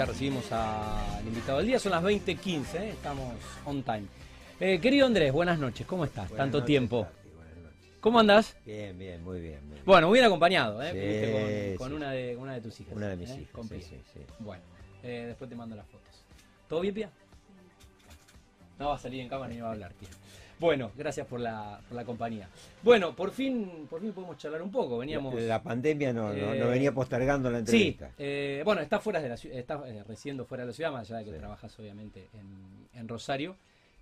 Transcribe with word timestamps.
ya 0.00 0.06
recibimos 0.06 0.50
al 0.50 1.26
invitado 1.26 1.58
del 1.58 1.66
día, 1.66 1.78
son 1.78 1.92
las 1.92 2.02
20.15, 2.02 2.74
¿eh? 2.76 2.88
estamos 2.88 3.34
on 3.66 3.82
time. 3.82 4.04
Eh, 4.58 4.80
querido 4.80 5.04
Andrés, 5.04 5.30
buenas 5.30 5.58
noches, 5.58 5.86
¿cómo 5.86 6.06
estás? 6.06 6.26
Buenas 6.30 6.44
Tanto 6.44 6.56
noches, 6.60 6.66
tiempo. 6.68 7.02
Tati, 7.02 7.28
buenas 7.36 7.56
noches. 7.58 7.96
¿Cómo 8.00 8.18
andás? 8.18 8.56
Bien, 8.64 8.98
bien, 8.98 9.22
muy 9.22 9.42
bien. 9.42 9.60
muy 9.60 9.72
bien. 9.72 9.84
Bueno, 9.84 10.08
muy 10.08 10.16
bien 10.16 10.24
acompañado, 10.24 10.82
¿eh? 10.82 10.92
Sí, 10.92 11.76
con, 11.76 11.76
con 11.76 11.88
sí. 11.90 11.96
una, 11.96 12.12
de, 12.12 12.34
una 12.34 12.54
de 12.54 12.60
tus 12.62 12.80
hijas. 12.80 12.96
Una 12.96 13.08
de 13.08 13.16
mis 13.16 13.28
¿eh? 13.28 13.40
hijas. 13.42 13.52
Con 13.52 13.68
sí, 13.68 13.74
Pía. 13.74 13.88
sí, 13.88 13.96
sí. 14.14 14.20
Bueno, 14.38 14.62
eh, 15.02 15.24
después 15.28 15.50
te 15.50 15.56
mando 15.56 15.76
las 15.76 15.86
fotos. 15.86 16.24
¿Todo 16.66 16.80
bien, 16.80 16.94
Pía? 16.94 17.10
No 18.78 18.88
va 18.88 18.94
a 18.94 18.98
salir 18.98 19.20
en 19.20 19.28
cámara 19.28 19.52
ni 19.52 19.60
va 19.60 19.68
a 19.68 19.72
hablar, 19.72 19.92
Pía. 19.92 20.08
Bueno, 20.60 20.90
gracias 20.94 21.26
por 21.26 21.40
la, 21.40 21.80
por 21.88 21.96
la 21.96 22.04
compañía. 22.04 22.46
Bueno, 22.82 23.16
por 23.16 23.30
fin, 23.30 23.86
por 23.88 24.00
fin 24.02 24.12
podemos 24.12 24.36
charlar 24.36 24.60
un 24.60 24.70
poco. 24.70 24.98
Veníamos. 24.98 25.34
La, 25.40 25.62
pandemia 25.62 26.12
no, 26.12 26.28
no, 26.34 26.34
no 26.34 26.52
Eh, 26.52 26.64
venía 26.66 26.92
postergando 26.92 27.50
la 27.50 27.58
Sí, 27.60 27.60
entrevista. 27.94 28.10
eh, 28.18 28.60
bueno, 28.62 28.82
está 28.82 29.00
fuera 29.00 29.20
de 29.22 29.30
la 29.30 29.38
ciudad, 29.38 29.56
está 29.56 29.80
eh, 29.88 30.04
residiendo 30.06 30.44
fuera 30.44 30.64
de 30.64 30.68
la 30.68 30.72
ciudad, 30.74 30.92
más 30.92 31.08
allá 31.10 31.20
de 31.20 31.24
que 31.24 31.32
Sí. 31.32 31.38
trabajas 31.38 31.78
obviamente 31.80 32.28
en, 32.34 33.00
en 33.00 33.08
Rosario. 33.08 33.56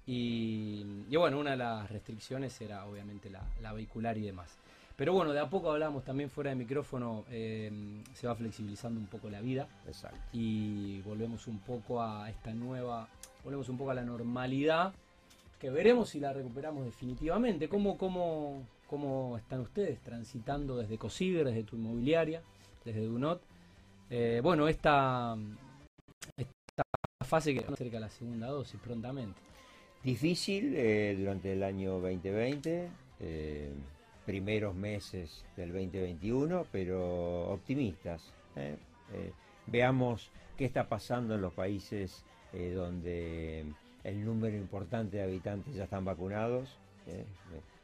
Y, 0.05 0.85
y 1.09 1.17
bueno, 1.17 1.39
una 1.39 1.53
de 1.53 1.59
las 1.59 1.89
restricciones 1.91 2.61
era 2.61 2.87
obviamente 2.87 3.31
la, 3.31 3.43
la 3.63 3.73
vehicular 3.73 4.19
y 4.19 4.23
demás. 4.23 4.51
Pero 4.97 5.13
bueno, 5.13 5.33
de 5.33 5.39
a 5.39 5.49
poco 5.49 5.71
hablamos 5.71 6.03
también 6.05 6.29
fuera 6.29 6.51
de 6.51 6.57
micrófono, 6.57 7.25
eh, 7.31 7.71
se 8.15 8.27
va 8.27 8.35
flexibilizando 8.35 8.99
un 8.99 9.07
poco 9.07 9.31
la 9.31 9.41
vida 9.41 9.69
Exacto. 9.87 10.19
y 10.33 11.03
volvemos 11.03 11.47
un 11.47 11.61
poco 11.61 12.03
a 12.03 12.29
esta 12.29 12.53
nueva, 12.53 13.07
volvemos 13.45 13.69
un 13.69 13.79
poco 13.79 13.93
a 13.93 13.95
la 13.95 14.03
normalidad, 14.03 14.93
que 15.59 15.71
veremos 15.71 16.11
si 16.11 16.21
la 16.21 16.33
recuperamos 16.33 16.85
definitivamente. 16.85 17.69
¿Cómo, 17.69 17.99
cómo, 17.99 18.67
cómo 18.87 19.37
están 19.37 19.61
ustedes 19.61 20.01
transitando 20.01 20.77
desde 20.77 20.99
COSIDER, 20.99 21.47
desde 21.47 21.65
tu 21.65 21.77
inmobiliaria, 21.77 22.43
desde 22.85 23.05
Dunot? 23.05 23.43
Eh, 24.11 24.41
bueno, 24.43 24.69
esta, 24.69 25.37
esta 26.37 26.83
fase 27.27 27.55
que 27.55 27.61
cerca 27.77 27.97
de 27.97 28.01
la 28.01 28.11
segunda 28.11 28.47
dosis 28.47 28.81
prontamente. 28.81 29.41
Difícil 30.03 30.75
eh, 30.77 31.17
durante 31.19 31.53
el 31.53 31.63
año 31.63 31.99
2020, 31.99 32.89
eh, 33.21 33.73
primeros 34.25 34.75
meses 34.75 35.45
del 35.57 35.73
2021, 35.73 36.67
pero 36.71 37.51
optimistas. 37.51 38.33
veamos 39.67 40.31
qué 40.57 40.65
está 40.65 40.89
pasando 40.89 41.35
en 41.35 41.43
los 41.43 41.53
países 41.53 42.25
donde 42.53 43.67
el 44.05 44.25
número 44.25 44.57
importante 44.57 45.17
de 45.19 45.23
habitantes 45.25 45.75
ya 45.75 45.85
están 45.85 46.05
vacunados. 46.05 46.77
¿eh? 47.07 47.25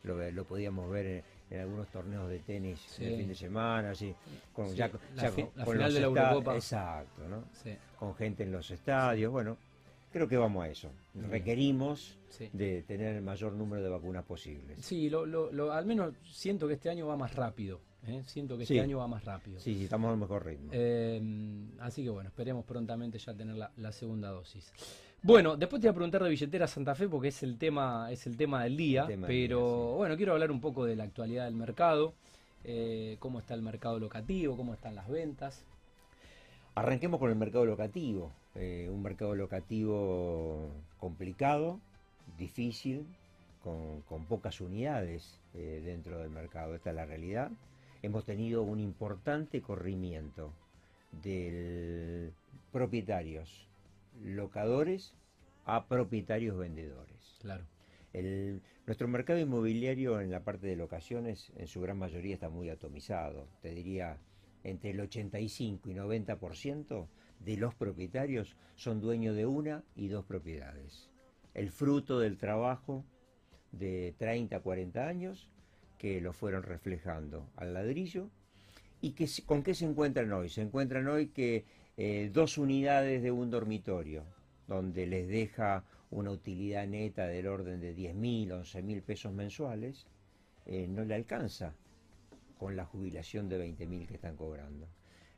Lo, 0.04 0.44
podíamos 0.44 0.90
ver 0.90 1.06
en, 1.06 1.22
en 1.50 1.60
algunos 1.60 1.88
torneos 1.88 2.28
de 2.28 2.38
tenis 2.40 2.78
Sí. 2.80 3.04
el 3.06 3.16
fin 3.16 3.28
de 3.28 3.34
semana, 3.34 3.90
así, 3.92 4.14
con, 4.52 4.68
Sí, 4.68 4.76
ya, 4.76 4.90
la 5.16 5.22
ya 5.22 5.30
con- 5.30 5.50
la 5.56 5.64
con 5.64 5.74
final 5.74 5.94
de 5.94 6.00
la 6.00 6.06
Eurocopa. 6.06 6.54
Exacto, 6.56 7.26
¿no? 7.28 7.44
Sí, 7.62 7.74
con 7.98 8.14
gente 8.14 8.42
en 8.42 8.52
los 8.52 8.70
estadios. 8.70 9.32
Bueno, 9.32 9.56
creo 10.12 10.28
que 10.28 10.36
vamos 10.36 10.62
a 10.64 10.68
eso. 10.68 10.90
Bien. 11.14 11.30
Requerimos 11.30 12.18
de 12.52 12.82
tener 12.82 13.14
el 13.16 13.22
mayor 13.22 13.52
número 13.54 13.82
de 13.82 13.88
vacunas 13.88 14.24
posibles. 14.24 14.84
Sí, 14.84 15.08
lo, 15.08 15.24
lo- 15.24 15.50
lo- 15.52 15.72
al 15.72 15.86
menos 15.86 16.12
siento 16.30 16.68
que 16.68 16.74
este 16.74 16.90
año 16.90 17.06
va 17.06 17.16
más 17.16 17.34
rápido. 17.34 17.80
¿eh? 18.06 18.22
Siento 18.26 18.58
que 18.58 18.64
este 18.64 18.80
año 18.82 18.98
va 18.98 19.06
más 19.08 19.24
rápido. 19.24 19.58
Sí, 19.58 19.74
sí, 19.74 19.84
estamos 19.84 20.12
al 20.12 20.18
mejor 20.18 20.44
ritmo. 20.44 20.68
Eh, 20.72 21.22
así 21.80 22.04
que 22.04 22.10
bueno, 22.10 22.28
esperemos 22.28 22.66
prontamente 22.66 23.18
ya 23.18 23.32
tener 23.32 23.56
la, 23.56 23.70
la 23.78 23.90
segunda 23.92 24.28
dosis. 24.28 24.70
Bueno, 25.26 25.56
después 25.56 25.80
te 25.80 25.88
voy 25.88 25.92
a 25.92 25.94
preguntar 25.94 26.22
de 26.22 26.28
billetera 26.28 26.66
Santa 26.66 26.94
Fe 26.94 27.08
porque 27.08 27.28
es 27.28 27.42
el 27.42 27.56
tema, 27.56 28.12
es 28.12 28.26
el 28.26 28.36
tema 28.36 28.62
del 28.62 28.76
día, 28.76 29.06
del 29.06 29.20
pero 29.20 29.58
día, 29.58 29.88
sí. 29.88 29.96
bueno, 29.96 30.16
quiero 30.18 30.32
hablar 30.34 30.50
un 30.50 30.60
poco 30.60 30.84
de 30.84 30.96
la 30.96 31.04
actualidad 31.04 31.46
del 31.46 31.54
mercado, 31.54 32.12
eh, 32.62 33.16
cómo 33.20 33.38
está 33.38 33.54
el 33.54 33.62
mercado 33.62 33.98
locativo, 33.98 34.54
cómo 34.54 34.74
están 34.74 34.94
las 34.94 35.08
ventas. 35.08 35.64
Arranquemos 36.74 37.18
con 37.18 37.30
el 37.30 37.36
mercado 37.36 37.64
locativo. 37.64 38.32
eh, 38.54 38.90
un 38.92 39.00
mercado 39.00 39.34
locativo 39.34 40.68
complicado, 41.00 41.80
difícil, 42.36 43.06
con, 43.62 44.02
con 44.02 44.26
pocas 44.26 44.60
unidades 44.60 45.40
eh, 45.54 45.80
dentro 45.82 46.18
del 46.18 46.28
mercado. 46.28 46.74
Esta 46.74 46.90
es 46.90 46.96
la 46.96 47.06
realidad. 47.06 47.50
Hemos 48.02 48.26
tenido 48.26 48.62
un 48.62 48.78
importante 48.78 49.62
corrimiento 49.62 50.52
de 51.22 52.30
propietarios, 52.72 53.66
locadores, 54.22 55.14
a 55.64 55.86
propietarios 55.86 56.56
vendedores. 56.58 57.38
Claro. 57.40 57.64
El- 58.12 58.62
nuestro 58.86 59.08
mercado 59.08 59.38
inmobiliario 59.40 60.20
en 60.20 60.30
la 60.30 60.44
parte 60.44 60.66
de 60.66 60.76
locaciones 60.76 61.50
en 61.56 61.66
su 61.66 61.80
gran 61.80 61.98
mayoría 61.98 62.34
está 62.34 62.48
muy 62.50 62.68
atomizado. 62.68 63.48
Te 63.62 63.70
diría, 63.70 64.18
entre 64.62 64.90
el 64.90 65.00
85 65.00 65.90
y 65.90 65.94
90% 65.94 67.08
de 67.40 67.56
los 67.56 67.74
propietarios 67.74 68.56
son 68.76 69.00
dueños 69.00 69.34
de 69.36 69.46
una 69.46 69.82
y 69.96 70.08
dos 70.08 70.24
propiedades. 70.24 71.10
El 71.54 71.70
fruto 71.70 72.18
del 72.20 72.36
trabajo 72.36 73.04
de 73.72 74.14
30, 74.18 74.60
40 74.60 75.08
años 75.08 75.48
que 75.98 76.20
lo 76.20 76.32
fueron 76.32 76.62
reflejando 76.62 77.48
al 77.56 77.74
ladrillo. 77.74 78.28
¿Y 79.00 79.12
que, 79.12 79.28
con 79.46 79.62
qué 79.62 79.74
se 79.74 79.84
encuentran 79.86 80.32
hoy? 80.32 80.48
Se 80.48 80.62
encuentran 80.62 81.06
hoy 81.08 81.28
que 81.28 81.64
eh, 81.96 82.30
dos 82.32 82.58
unidades 82.58 83.22
de 83.22 83.30
un 83.30 83.50
dormitorio, 83.50 84.24
donde 84.66 85.06
les 85.06 85.28
deja 85.28 85.84
una 86.10 86.30
utilidad 86.30 86.86
neta 86.86 87.26
del 87.26 87.46
orden 87.46 87.80
de 87.80 87.94
10 87.94 88.14
mil, 88.14 88.52
11 88.52 88.82
mil 88.82 89.02
pesos 89.02 89.32
mensuales, 89.32 90.06
eh, 90.66 90.86
no 90.88 91.04
le 91.04 91.14
alcanza 91.14 91.74
con 92.58 92.76
la 92.76 92.84
jubilación 92.84 93.48
de 93.48 93.58
20 93.58 93.86
mil 93.86 94.06
que 94.06 94.14
están 94.14 94.36
cobrando. 94.36 94.88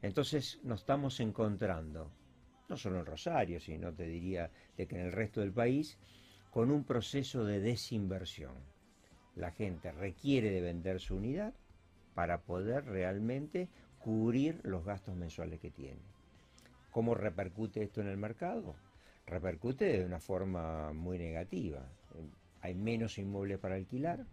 Entonces 0.03 0.61
nos 0.63 0.81
estamos 0.81 1.21
encontrando, 1.21 2.11
no 2.69 2.77
solo 2.77 3.01
en 3.01 3.07
Rosario, 3.07 3.61
sino 3.61 3.93
te 3.93 4.07
diría 4.07 4.51
de 4.77 4.87
que 4.87 4.97
en 4.97 5.07
el 5.07 5.13
resto 5.13 5.41
del 5.41 5.53
país, 5.53 5.99
con 6.51 6.71
un 6.71 6.85
proceso 6.85 7.45
de 7.45 7.61
desinversión. 7.61 8.55
La 9.35 9.51
gente 9.51 9.93
requiere 9.93 10.51
de 10.51 10.63
vender 10.63 11.01
su 11.01 11.17
unidad 11.17 11.53
para 12.15 12.41
poder 12.43 12.87
realmente 12.87 13.69
cubrir 13.99 14.61
los 14.63 14.85
gastos 14.85 15.17
mensuales 15.17 15.61
que 15.61 15.71
tiene. 15.71 16.16
¿Cómo 16.97 17.15
repercute 17.15 17.83
esto 17.83 18.01
en 18.01 18.07
el 18.09 18.17
mercado? 18.17 18.75
Repercute 19.27 19.85
de 19.99 20.07
una 20.07 20.19
forma 20.19 20.95
muy 20.95 21.19
negativa. 21.19 21.87
Hay 22.63 22.75
menos 22.75 23.19
inmuebles 23.19 23.59
para 23.59 23.75
alquilar 23.75 24.25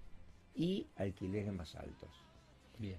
y 0.55 0.87
alquileres 0.95 1.51
más 1.51 1.75
altos. 1.75 2.09
Bien. 2.79 2.95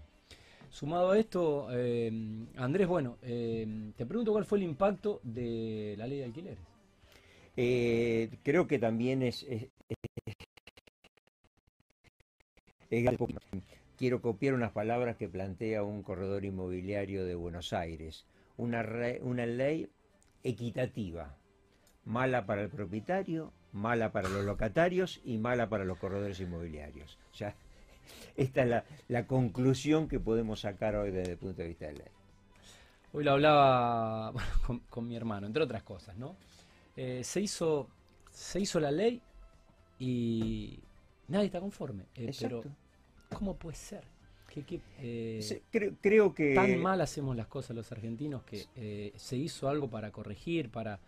Sumado 0.69 1.13
a 1.13 1.19
esto, 1.19 1.69
eh, 1.71 2.13
Andrés, 2.57 2.87
bueno, 2.87 3.17
eh, 3.23 3.91
te 3.97 4.05
pregunto 4.05 4.33
cuál 4.33 4.45
fue 4.45 4.59
el 4.59 4.65
impacto 4.65 5.21
de 5.23 5.95
la 5.97 6.07
ley 6.09 6.19
de 6.19 6.25
alquileres. 6.27 6.59
Eh, 7.57 8.29
creo 8.43 8.67
que 8.67 8.79
también 8.79 9.23
es, 9.23 9.45
es- 9.45 9.71
es- 9.89 9.97
es- 12.91 13.17
Quiero 13.97 14.21
copiar 14.21 14.53
unas 14.53 14.73
palabras 14.73 15.17
que 15.17 15.31
plantea 15.31 15.85
un 15.85 16.03
corredor 16.03 16.45
inmobiliario 16.45 17.25
de 17.25 17.35
Buenos 17.35 17.73
Aires. 17.73 18.27
Una, 18.57 18.83
re- 18.83 19.21
una 19.23 19.47
ley 19.47 19.89
equitativa, 20.43 21.37
mala 22.05 22.47
para 22.47 22.63
el 22.63 22.69
propietario, 22.69 23.53
mala 23.73 24.13
para 24.13 24.29
los 24.29 24.45
locatarios 24.45 25.21
y 25.25 25.39
mala 25.39 25.69
para 25.69 25.85
los 25.85 25.99
corredores 25.99 26.39
inmobiliarios. 26.41 27.19
O 27.33 27.35
sea, 27.35 27.55
esta 28.37 28.63
es 28.63 28.69
la, 28.69 28.85
la 29.09 29.27
conclusión 29.27 30.09
que 30.09 30.21
podemos 30.21 30.61
sacar 30.61 30.95
hoy 30.97 31.11
desde 31.11 31.33
el 31.33 31.39
punto 31.39 31.63
de 31.63 31.69
vista 31.69 31.87
de 31.87 31.95
ley. 31.95 32.09
Hoy 33.13 33.25
lo 33.25 33.33
hablaba 33.33 34.31
bueno, 34.33 34.49
con, 34.67 34.79
con 34.81 35.09
mi 35.09 35.17
hermano, 35.17 35.47
entre 35.47 35.63
otras 35.63 35.83
cosas, 35.83 36.17
¿no? 36.17 36.37
Eh, 36.97 37.23
se, 37.25 37.41
hizo, 37.41 37.89
se 38.31 38.61
hizo 38.61 38.79
la 38.79 38.91
ley 38.93 39.21
y 39.99 40.79
nadie 41.29 41.47
está 41.47 41.61
conforme. 41.61 42.05
eh, 42.15 42.31
pero. 42.41 42.63
¿cómo 43.37 43.57
puede 43.57 43.77
ser? 43.77 44.05
¿Qué, 44.55 44.63
qué, 44.63 44.81
eh, 45.01 45.63
creo, 45.73 45.95
creo 46.01 46.33
que... 46.35 46.55
tan 46.55 46.81
mal 46.81 47.01
hacemos 47.01 47.35
las 47.37 47.49
cosas 47.49 47.75
los 47.75 47.91
argentinos 47.91 48.45
que 48.45 48.67
eh, 48.77 49.13
se 49.17 49.37
hizo 49.37 49.69
algo 49.69 49.91
para 49.91 50.13
corregir, 50.13 50.71
para, 50.71 51.01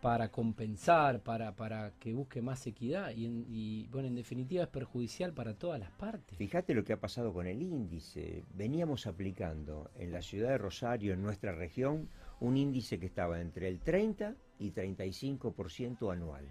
para 0.00 0.30
compensar, 0.30 1.20
para, 1.20 1.54
para 1.54 1.92
que 2.00 2.14
busque 2.14 2.40
más 2.40 2.66
equidad 2.66 3.10
y, 3.14 3.26
en- 3.26 3.44
y, 3.50 3.86
bueno, 3.88 4.08
en 4.08 4.14
definitiva 4.14 4.62
es 4.62 4.68
perjudicial 4.70 5.34
para 5.34 5.52
todas 5.52 5.78
las 5.78 5.90
partes. 5.90 6.38
Fíjate 6.38 6.72
lo 6.72 6.84
que 6.84 6.94
ha 6.94 7.00
pasado 7.00 7.34
con 7.34 7.46
el 7.46 7.60
índice. 7.60 8.44
Veníamos 8.54 9.06
aplicando 9.06 9.90
en 9.96 10.10
la 10.12 10.22
ciudad 10.22 10.48
de 10.50 10.58
Rosario, 10.58 11.12
en 11.12 11.22
nuestra 11.22 11.52
región, 11.54 12.08
un 12.40 12.56
índice 12.56 12.98
que 12.98 13.06
estaba 13.06 13.42
entre 13.42 13.68
el 13.68 13.80
30 13.80 14.34
y 14.58 14.70
35% 14.70 16.10
anual. 16.12 16.46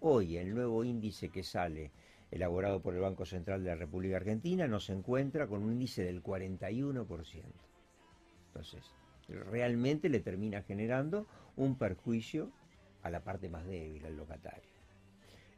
Hoy 0.00 0.36
el 0.36 0.54
nuevo 0.54 0.84
índice 0.84 1.30
que 1.30 1.42
sale, 1.42 1.90
elaborado 2.30 2.80
por 2.80 2.94
el 2.94 3.00
Banco 3.00 3.24
Central 3.24 3.64
de 3.64 3.70
la 3.70 3.76
República 3.76 4.16
Argentina, 4.16 4.66
nos 4.66 4.90
encuentra 4.90 5.46
con 5.46 5.62
un 5.62 5.72
índice 5.72 6.04
del 6.04 6.22
41%. 6.22 7.44
Entonces, 8.48 8.82
realmente 9.28 10.08
le 10.08 10.20
termina 10.20 10.62
generando 10.62 11.26
un 11.56 11.76
perjuicio 11.76 12.50
a 13.02 13.10
la 13.10 13.20
parte 13.20 13.48
más 13.48 13.66
débil, 13.66 14.04
al 14.04 14.16
locatario. 14.16 14.78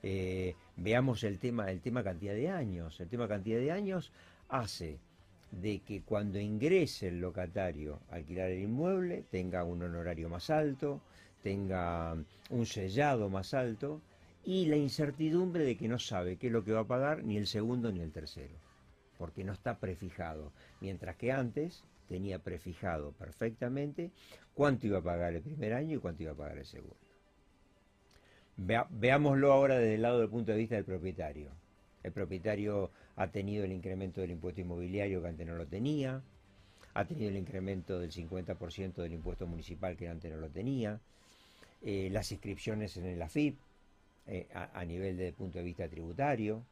Eh, 0.03 0.55
veamos 0.77 1.25
el 1.25 1.39
tema, 1.39 1.71
el 1.71 1.81
tema 1.81 2.03
cantidad 2.03 2.35
de 2.35 2.49
años. 2.49 3.01
El 3.01 3.09
tema 3.09 3.29
cantidad 3.29 3.59
de 3.59 3.71
años 3.71 4.13
hace 4.49 4.99
de 5.51 5.81
que 5.81 6.03
cuando 6.03 6.39
ingrese 6.39 7.09
el 7.09 7.21
locatario 7.21 8.01
a 8.11 8.17
alquilar 8.17 8.51
el 8.51 8.63
inmueble 8.63 9.25
tenga 9.31 9.65
un 9.65 9.83
honorario 9.83 10.29
más 10.29 10.49
alto, 10.49 11.01
tenga 11.43 12.17
un 12.51 12.67
sellado 12.67 13.29
más 13.29 13.53
alto 13.55 14.01
y 14.45 14.67
la 14.67 14.77
incertidumbre 14.77 15.65
de 15.65 15.77
que 15.77 15.89
no 15.89 15.99
sabe 15.99 16.37
qué 16.37 16.47
es 16.47 16.53
lo 16.53 16.65
que 16.65 16.73
va 16.73 16.81
a 16.81 16.87
pagar 16.87 17.25
ni 17.25 17.37
el 17.37 17.47
segundo 17.47 17.93
ni 17.93 18.01
el 18.01 18.13
tercero, 18.13 18.55
porque 19.19 19.45
no 19.45 19.53
está 19.53 19.79
prefijado, 19.79 20.53
mientras 20.81 21.17
que 21.17 21.33
antes 21.33 21.83
tenía 22.09 22.39
prefijado 22.41 23.13
perfectamente 23.13 24.11
cuánto 24.55 24.87
iba 24.87 24.99
a 24.99 25.03
pagar 25.03 25.35
el 25.35 25.43
primer 25.43 25.75
año 25.75 25.97
y 25.97 26.01
cuánto 26.01 26.23
iba 26.23 26.33
a 26.33 26.37
pagar 26.37 26.59
el 26.59 26.67
segundo. 26.67 26.97
veámoslo 28.57 29.53
ahora 29.53 29.79
desde 29.79 29.95
el 29.95 30.03
lado 30.03 30.21
del 30.21 30.29
punto 30.29 30.53
de 30.53 30.59
vista 30.59 30.75
del 30.75 30.85
propietario. 30.85 31.51
El 32.03 32.13
propietario 32.13 32.91
ha 33.17 33.29
tenido 33.29 33.65
el 33.65 33.73
incremento 33.73 34.21
del 34.21 34.31
impuesto 34.31 34.61
inmobiliario 34.61 35.23
que 35.23 35.29
antes 35.29 35.47
no 35.47 35.55
lo 35.55 35.67
tenía, 35.67 36.23
ha 36.95 37.05
tenido 37.05 37.29
el 37.29 37.37
incremento 37.37 38.01
del 38.01 38.11
50% 38.11 38.95
del 38.95 39.13
impuesto 39.13 39.47
municipal 39.47 39.97
que 39.97 40.09
antes 40.09 40.33
no 40.33 40.39
lo 40.39 40.49
tenía, 40.49 40.99
eh, 41.83 42.09
las 42.11 42.33
inscripciones 42.33 42.97
en 42.97 43.07
el 43.07 43.23
AFIP 43.23 43.57
eh, 44.27 44.49
a, 44.53 44.85
nivel 44.85 45.17
de 45.17 45.33
punto 45.33 45.59
de 45.59 45.65
vista 45.65 45.89
tributario, 45.89 46.65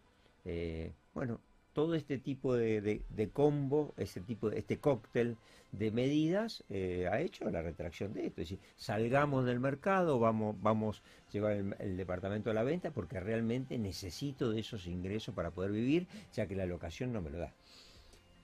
eh, 0.45 0.93
bueno, 1.15 1.41
todo 1.73 1.95
este 1.95 2.19
tipo 2.19 2.55
de, 2.55 3.03
combo, 3.33 3.95
este 3.97 4.21
tipo 4.21 4.51
de, 4.51 4.59
este 4.59 4.79
cóctel 4.79 5.37
de 5.73 5.91
medidas 5.91 6.65
ha 6.71 7.21
hecho 7.21 7.49
la 7.51 7.63
retracción 7.63 8.13
de 8.15 8.27
esto. 8.27 8.41
Es 8.41 8.51
decir, 8.51 8.59
salgamos 8.77 9.45
del 9.45 9.61
mercado, 9.61 10.19
vamos, 10.19 10.57
vamos 10.61 11.03
a 11.29 11.31
llevar 11.31 11.53
el, 11.53 11.97
departamento 11.97 12.51
a 12.51 12.55
la 12.55 12.63
venta 12.63 12.91
porque 12.91 13.21
realmente 13.21 13.79
necesito 13.79 14.51
de 14.51 14.61
esos 14.61 14.87
ingresos 14.87 15.35
para 15.35 15.51
poder 15.51 15.71
vivir, 15.71 16.07
ya 16.33 16.47
que 16.47 16.57
la 16.57 16.67
locación 16.67 17.13
no 17.13 17.21
me 17.21 17.31
lo 17.31 17.39
da. 17.39 17.53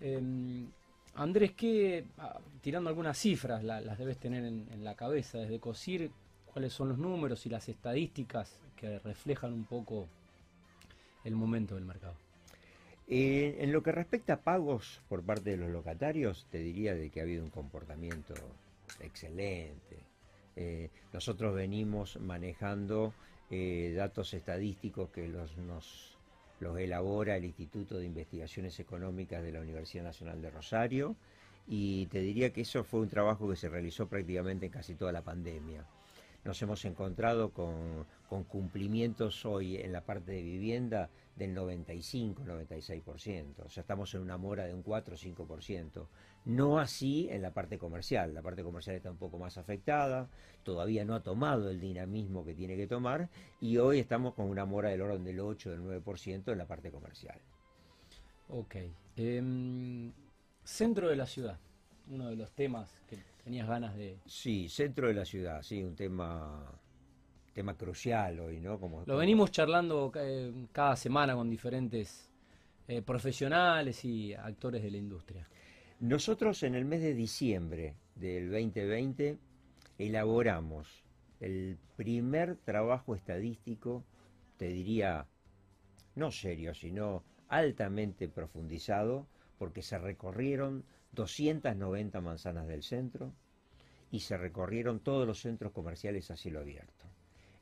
Em, 0.01 0.67
Andrés, 1.15 1.53
que 1.53 2.05
ah, 2.19 2.41
tirando 2.61 2.91
algunas 2.91 3.17
cifras, 3.17 3.63
las 3.63 3.99
debes 3.99 4.19
tener 4.19 4.45
en, 4.45 4.67
en, 4.73 4.85
la 4.85 4.95
cabeza 4.95 5.39
desde 5.39 5.61
COSIR, 5.61 6.11
cuáles 6.55 6.73
son 6.73 6.89
los 6.89 6.99
números 6.99 7.45
y 7.47 7.49
las 7.49 7.69
estadísticas 7.69 8.61
que 8.77 9.01
reflejan 9.01 9.53
un 9.53 9.65
poco 9.65 10.07
el 11.25 11.35
momento 11.35 11.75
del 11.75 11.85
mercado. 11.85 12.15
Eh, 13.09 13.57
en 13.59 13.73
lo 13.73 13.83
que 13.83 13.91
respecta 13.91 14.35
a 14.35 14.41
pagos 14.41 15.03
por 15.09 15.25
parte 15.25 15.51
de 15.51 15.57
los 15.57 15.71
locatarios, 15.71 16.47
te 16.53 16.59
diría 16.59 16.95
de 16.95 17.11
que 17.11 17.19
ha 17.19 17.25
habido 17.25 17.43
un 17.43 17.51
comportamiento 17.51 18.35
excelente. 19.01 19.99
Eh, 20.55 20.91
nosotros 21.13 21.57
venimos 21.57 22.21
manejando 22.21 23.13
eh, 23.51 23.93
datos 23.97 24.33
estadísticos 24.33 25.11
que 25.11 25.27
los, 25.27 25.57
nos, 25.57 26.17
los 26.61 26.79
elabora 26.79 27.37
el 27.37 27.47
Instituto 27.47 27.99
de 27.99 28.07
Investigaciones 28.07 28.79
Económicas 28.79 29.43
de 29.43 29.51
la 29.51 29.61
Universidad 29.61 30.05
Nacional 30.05 30.41
de 30.41 30.53
Rosario 30.53 31.17
y 31.67 32.07
te 32.07 32.21
diría 32.21 32.53
que 32.53 32.61
eso 32.61 32.85
fue 32.85 33.01
un 33.01 33.09
trabajo 33.09 33.51
que 33.51 33.57
se 33.57 33.69
realizó 33.69 34.07
prácticamente 34.09 34.67
en 34.67 34.73
casi 34.73 34.95
toda 34.95 35.11
la 35.11 35.23
pandemia 35.23 35.85
nos 36.45 36.61
hemos 36.63 36.85
encontrado 36.85 37.53
con, 37.53 38.07
cumplimientos 38.49 39.47
hoy 39.47 39.77
en 39.77 39.93
la 39.93 40.01
parte 40.01 40.33
de 40.33 40.43
vivienda 40.43 41.09
del 41.37 41.57
95-96%, 41.57 43.61
o 43.65 43.69
sea, 43.69 43.83
estamos 43.83 44.13
en 44.15 44.23
una 44.23 44.37
mora 44.37 44.67
de 44.67 44.75
un 44.75 44.83
4-5%. 44.83 46.09
No 46.45 46.81
así 46.81 47.29
en 47.31 47.43
la 47.43 47.55
parte 47.55 47.79
comercial, 47.79 48.35
la 48.35 48.43
parte 48.43 48.65
comercial 48.65 48.97
está 48.97 49.09
un 49.11 49.19
poco 49.19 49.39
más 49.39 49.57
afectada, 49.57 50.29
todavía 50.65 51.05
no 51.05 51.15
ha 51.15 51.23
tomado 51.23 51.71
el 51.71 51.81
dinamismo 51.81 52.45
que 52.45 52.55
tiene 52.55 52.77
que 52.77 52.89
tomar 52.89 53.31
y 53.61 53.79
hoy 53.79 54.01
estamos 54.01 54.35
con 54.35 54.47
una 54.47 54.65
mora 54.65 54.91
del 54.91 55.03
orden 55.03 55.25
del 55.25 55.41
8, 55.41 55.71
del 55.71 55.83
9% 55.83 56.53
en 56.53 56.59
la 56.59 56.67
parte 56.67 56.91
comercial. 56.91 57.39
Ok. 58.49 58.77
Em, 59.17 60.13
centro 60.65 61.09
de 61.09 61.17
la 61.17 61.27
ciudad, 61.27 61.59
uno 62.11 62.29
de 62.29 62.37
los 62.37 62.51
temas 62.51 63.01
que 63.09 63.17
tenías 63.45 63.69
ganas 63.69 63.95
de... 63.95 64.19
Sí, 64.27 64.69
centro 64.69 65.09
de 65.09 65.15
la 65.15 65.25
ciudad, 65.25 65.63
sí, 65.63 65.85
un 65.85 65.95
tema 65.95 66.81
tema 67.55 67.77
crucial 67.77 68.41
hoy, 68.41 68.61
¿no? 68.61 68.79
Como, 68.81 69.05
Lo 69.07 69.17
venimos 69.17 69.53
charlando 69.53 70.11
eh, 70.17 70.53
cada 70.73 70.97
semana 70.97 71.35
con 71.35 71.49
diferentes 71.49 72.29
eh, 72.89 73.01
profesionales 73.01 74.05
y 74.05 74.35
actores 74.35 74.83
de 74.83 74.91
la 74.91 74.97
industria. 74.97 75.49
Nosotros 76.01 76.65
en 76.65 76.75
el 76.75 76.85
mes 76.85 77.01
de 77.01 77.15
diciembre 77.15 77.95
del 78.17 78.51
2020 78.51 79.39
elaboramos 79.99 81.05
el 81.41 81.79
primer 81.97 82.57
trabajo 82.57 83.15
estadístico, 83.15 84.05
te 84.57 84.69
diría, 84.69 85.27
no 86.17 86.33
serio, 86.33 86.75
sino 86.75 87.23
altamente 87.49 88.29
profundizado, 88.29 89.29
porque 89.59 89.83
se 89.83 89.97
recorrieron 89.99 90.85
290 91.15 92.21
manzanas 92.21 92.67
del 92.67 92.83
centro 92.83 93.33
y 94.11 94.21
se 94.21 94.37
recorrieron 94.37 95.01
todos 95.01 95.27
los 95.27 95.41
centros 95.41 95.73
comerciales 95.73 96.31
a 96.31 96.37
cielo 96.37 96.61
abierto. 96.61 97.07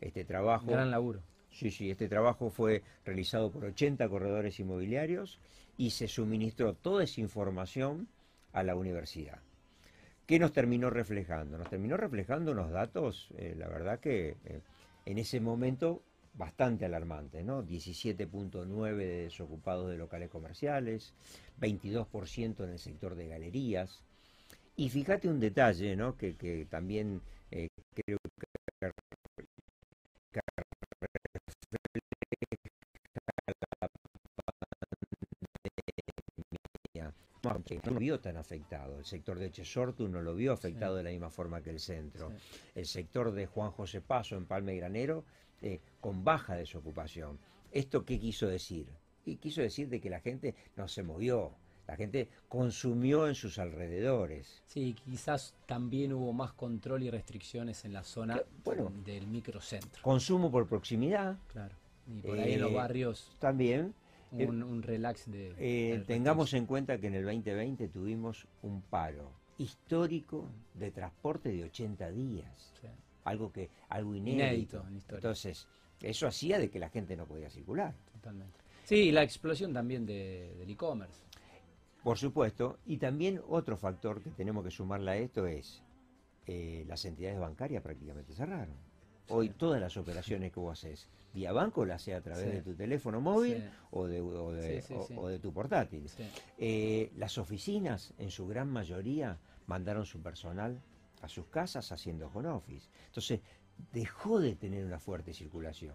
Este 0.00 0.24
trabajo... 0.24 0.66
Gran 0.66 0.90
laburo. 0.90 1.22
Sí, 1.50 1.70
sí, 1.70 1.90
este 1.90 2.08
trabajo 2.08 2.50
fue 2.50 2.82
realizado 3.04 3.50
por 3.50 3.64
80 3.64 4.08
corredores 4.08 4.58
inmobiliarios 4.58 5.38
y 5.76 5.90
se 5.90 6.08
suministró 6.08 6.74
toda 6.74 7.04
esa 7.04 7.20
información 7.20 8.08
a 8.52 8.62
la 8.62 8.74
universidad. 8.74 9.40
¿Qué 10.26 10.38
nos 10.38 10.52
terminó 10.52 10.90
reflejando? 10.90 11.58
Nos 11.58 11.68
terminó 11.68 11.96
reflejando 11.96 12.52
unos 12.52 12.70
datos, 12.70 13.28
eh, 13.36 13.54
la 13.56 13.68
verdad 13.68 14.00
que 14.00 14.36
eh, 14.44 14.60
en 15.04 15.18
ese 15.18 15.40
momento 15.40 16.02
bastante 16.34 16.84
alarmante, 16.84 17.42
¿no? 17.42 17.64
17.9 17.64 18.96
de 18.96 19.22
desocupados 19.24 19.90
de 19.90 19.96
locales 19.96 20.30
comerciales, 20.30 21.12
22% 21.60 22.64
en 22.64 22.70
el 22.70 22.78
sector 22.78 23.14
de 23.14 23.28
galerías. 23.28 24.02
Y 24.76 24.88
fíjate 24.88 25.28
un 25.28 25.40
detalle, 25.40 25.96
¿no? 25.96 26.16
Que, 26.16 26.66
también 26.70 27.20
eh, 27.50 27.68
creo 27.94 28.18
que, 28.40 28.46
no 37.42 37.92
lo 37.92 37.98
vio 37.98 38.20
tan 38.20 38.36
afectado. 38.36 38.98
El 38.98 39.04
sector 39.04 39.38
de 39.38 39.50
Chesortu 39.50 40.08
no 40.08 40.22
lo 40.22 40.34
vio 40.34 40.52
afectado 40.52 40.96
de 40.96 41.02
la 41.02 41.10
misma 41.10 41.30
forma 41.30 41.62
que 41.62 41.70
el 41.70 41.80
centro. 41.80 42.32
El 42.74 42.86
sector 42.86 43.32
de 43.32 43.46
Juan 43.46 43.70
José 43.70 44.00
Paso 44.00 44.36
en 44.36 44.46
Palme 44.46 44.76
Granero 44.76 45.24
eh, 45.60 45.80
con 46.00 46.24
baja 46.24 46.54
desocupación. 46.54 47.38
¿Esto 47.70 48.04
qué 48.04 48.18
quiso 48.18 48.46
decir? 48.46 48.86
Y 49.24 49.36
quiso 49.36 49.60
decir 49.60 49.88
de 49.88 50.00
que 50.00 50.10
la 50.10 50.20
gente 50.20 50.54
no 50.76 50.88
se 50.88 51.02
movió, 51.02 51.54
la 51.86 51.96
gente 51.96 52.28
consumió 52.48 53.28
en 53.28 53.34
sus 53.34 53.58
alrededores. 53.58 54.62
Sí, 54.66 54.94
quizás 55.04 55.54
también 55.66 56.12
hubo 56.12 56.32
más 56.32 56.52
control 56.52 57.02
y 57.02 57.10
restricciones 57.10 57.84
en 57.84 57.92
la 57.92 58.04
zona 58.04 58.40
del 59.04 59.26
microcentro. 59.26 60.02
Consumo 60.02 60.50
por 60.50 60.68
proximidad. 60.68 61.38
Claro. 61.48 61.74
Y 62.06 62.20
por 62.20 62.38
ahí 62.38 62.54
en 62.54 62.60
los 62.60 62.70
eh, 62.70 62.74
barrios. 62.74 63.36
También. 63.38 63.94
Un, 64.32 64.82
relax 64.82 65.30
de. 65.30 65.54
Eh, 65.58 66.04
tengamos 66.06 66.54
en 66.54 66.66
cuenta 66.66 66.98
que 66.98 67.06
en 67.08 67.14
el 67.14 67.24
2020 67.24 67.88
tuvimos 67.88 68.46
un 68.62 68.82
paro 68.82 69.30
histórico 69.58 70.48
de 70.74 70.90
transporte 70.90 71.50
de 71.50 71.64
80 71.64 72.10
días. 72.10 72.72
Sí 72.80 72.88
algo 73.24 73.52
que 73.52 73.70
algo 73.88 74.14
inédito. 74.14 74.84
Entonces, 75.08 75.66
eso 76.00 76.26
hacía 76.26 76.58
de 76.58 76.70
que 76.70 76.78
la 76.78 76.88
gente 76.88 77.16
no 77.16 77.26
podía 77.26 77.50
circular. 77.50 77.94
Totalmente. 78.12 78.58
Sí, 78.84 79.12
la 79.12 79.22
explosión 79.22 79.72
también 79.72 80.04
de, 80.04 80.54
del 80.58 80.70
e-commerce. 80.70 81.22
Por 82.02 82.18
supuesto, 82.18 82.78
y 82.86 82.96
también 82.96 83.40
otro 83.48 83.76
factor 83.76 84.20
que 84.22 84.30
tenemos 84.30 84.64
que 84.64 84.72
sumarle 84.72 85.10
a 85.12 85.16
esto 85.16 85.46
es 85.46 85.82
eh, 86.46 86.84
las 86.88 87.04
entidades 87.04 87.38
bancarias 87.38 87.82
prácticamente 87.82 88.34
cerraron. 88.34 88.74
Hoy 89.28 89.50
todas 89.50 89.80
las 89.80 89.96
operaciones 89.96 90.52
que 90.52 90.60
vos 90.60 90.78
haces 90.78 91.08
vía 91.32 91.52
banco 91.52 91.84
las 91.84 92.02
haces 92.02 92.14
a 92.14 92.20
través 92.20 92.52
de 92.52 92.62
tu 92.62 92.74
teléfono 92.74 93.20
móvil 93.20 93.64
o, 93.90 94.06
de, 94.06 94.20
o, 94.20 94.52
de, 94.52 95.38
tu 95.38 95.52
portátil. 95.52 96.06
Eh, 96.58 97.10
las 97.16 97.38
oficinas, 97.38 98.12
en 98.18 98.30
su 98.30 98.46
gran 98.46 98.68
mayoría, 98.68 99.38
mandaron 99.66 100.04
su 100.04 100.20
personal 100.20 100.80
a 101.22 101.28
sus 101.28 101.46
casas 101.46 101.90
haciendo 101.92 102.30
home 102.34 102.48
office. 102.48 102.88
Entonces, 103.06 103.40
dejó 103.92 104.40
de 104.40 104.54
tener 104.54 104.84
una 104.84 104.98
fuerte 104.98 105.32
circulación. 105.32 105.94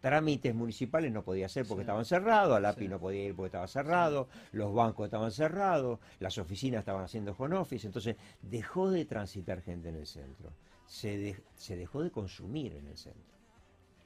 Trámites 0.00 0.54
municipales 0.54 1.12
no 1.12 1.22
podía 1.22 1.46
hacer 1.46 1.66
porque 1.66 1.82
estaban 1.82 2.04
cerrados, 2.04 2.56
al 2.56 2.64
API 2.66 2.88
no 2.88 3.00
podía 3.00 3.24
ir 3.24 3.34
porque 3.34 3.48
estaba 3.48 3.66
cerrado, 3.66 4.28
los 4.52 4.72
bancos 4.72 5.06
estaban 5.06 5.30
cerrados, 5.32 5.98
las 6.20 6.38
oficinas 6.38 6.80
estaban 6.80 7.04
haciendo 7.04 7.34
home 7.36 7.56
office, 7.56 7.86
entonces 7.86 8.16
dejó 8.42 8.90
de 8.90 9.04
transitar 9.04 9.60
gente 9.62 9.88
en 9.88 9.96
el 9.96 10.06
centro, 10.06 10.52
se, 10.86 11.42
se 11.54 11.76
dejó 11.76 12.02
de 12.02 12.10
consumir 12.10 12.74
en 12.74 12.86
el 12.86 12.96
centro. 12.96 13.36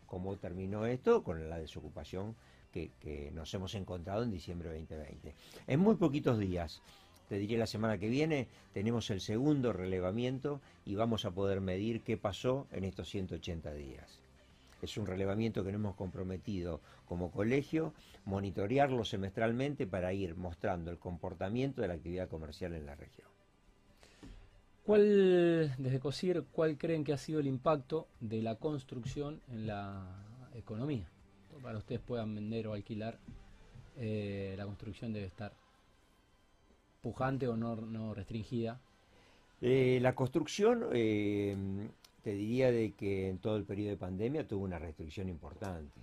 ¿Cómo 0.06 0.36
terminó 0.36 0.86
esto? 0.86 1.22
Con 1.22 1.48
la 1.48 1.58
desocupación 1.58 2.36
que, 2.70 2.90
que 3.00 3.30
nos 3.32 3.52
hemos 3.54 3.74
encontrado 3.74 4.22
en 4.22 4.30
diciembre 4.30 4.70
de 4.70 4.80
2020. 4.80 5.34
En 5.66 5.80
muy 5.80 5.96
poquitos 5.96 6.38
días 6.38 6.82
te 7.32 7.38
diría 7.38 7.58
la 7.58 7.66
semana 7.66 7.96
que 7.96 8.10
viene, 8.10 8.46
tenemos 8.74 9.08
el 9.08 9.22
segundo 9.22 9.72
relevamiento 9.72 10.60
y 10.84 10.96
vamos 10.96 11.24
a 11.24 11.30
poder 11.30 11.62
medir 11.62 12.02
qué 12.02 12.18
pasó 12.18 12.66
en 12.72 12.84
estos 12.84 13.08
180 13.08 13.72
días. 13.72 14.21
Es 14.82 14.96
un 14.96 15.06
relevamiento 15.06 15.64
que 15.64 15.70
nos 15.70 15.80
hemos 15.80 15.94
comprometido 15.94 16.80
como 17.06 17.30
colegio, 17.30 17.94
monitorearlo 18.24 19.04
semestralmente 19.04 19.86
para 19.86 20.12
ir 20.12 20.36
mostrando 20.36 20.90
el 20.90 20.98
comportamiento 20.98 21.80
de 21.80 21.88
la 21.88 21.94
actividad 21.94 22.28
comercial 22.28 22.74
en 22.74 22.86
la 22.86 22.96
región. 22.96 23.28
¿Cuál, 24.84 25.74
desde 25.78 26.00
COSIR, 26.00 26.44
cuál 26.50 26.76
creen 26.76 27.04
que 27.04 27.12
ha 27.12 27.18
sido 27.18 27.38
el 27.38 27.46
impacto 27.46 28.08
de 28.18 28.42
la 28.42 28.56
construcción 28.56 29.40
en 29.48 29.68
la 29.68 30.04
economía? 30.54 31.08
Para 31.62 31.78
ustedes 31.78 32.00
puedan 32.00 32.34
vender 32.34 32.66
o 32.66 32.74
alquilar, 32.74 33.18
eh, 33.96 34.54
la 34.58 34.64
construcción 34.64 35.12
debe 35.12 35.26
estar 35.26 35.52
pujante 37.00 37.46
o 37.46 37.56
no, 37.56 38.14
restringida. 38.14 38.80
Eh, 39.60 40.00
la 40.02 40.16
construcción, 40.16 40.86
eh, 40.92 41.56
te 42.22 42.32
diría 42.32 42.70
de 42.70 42.92
que 42.92 43.28
en 43.28 43.38
todo 43.38 43.56
el 43.56 43.64
periodo 43.64 43.90
de 43.90 43.96
pandemia 43.96 44.46
tuvo 44.46 44.64
una 44.64 44.78
restricción 44.78 45.28
importante. 45.28 46.00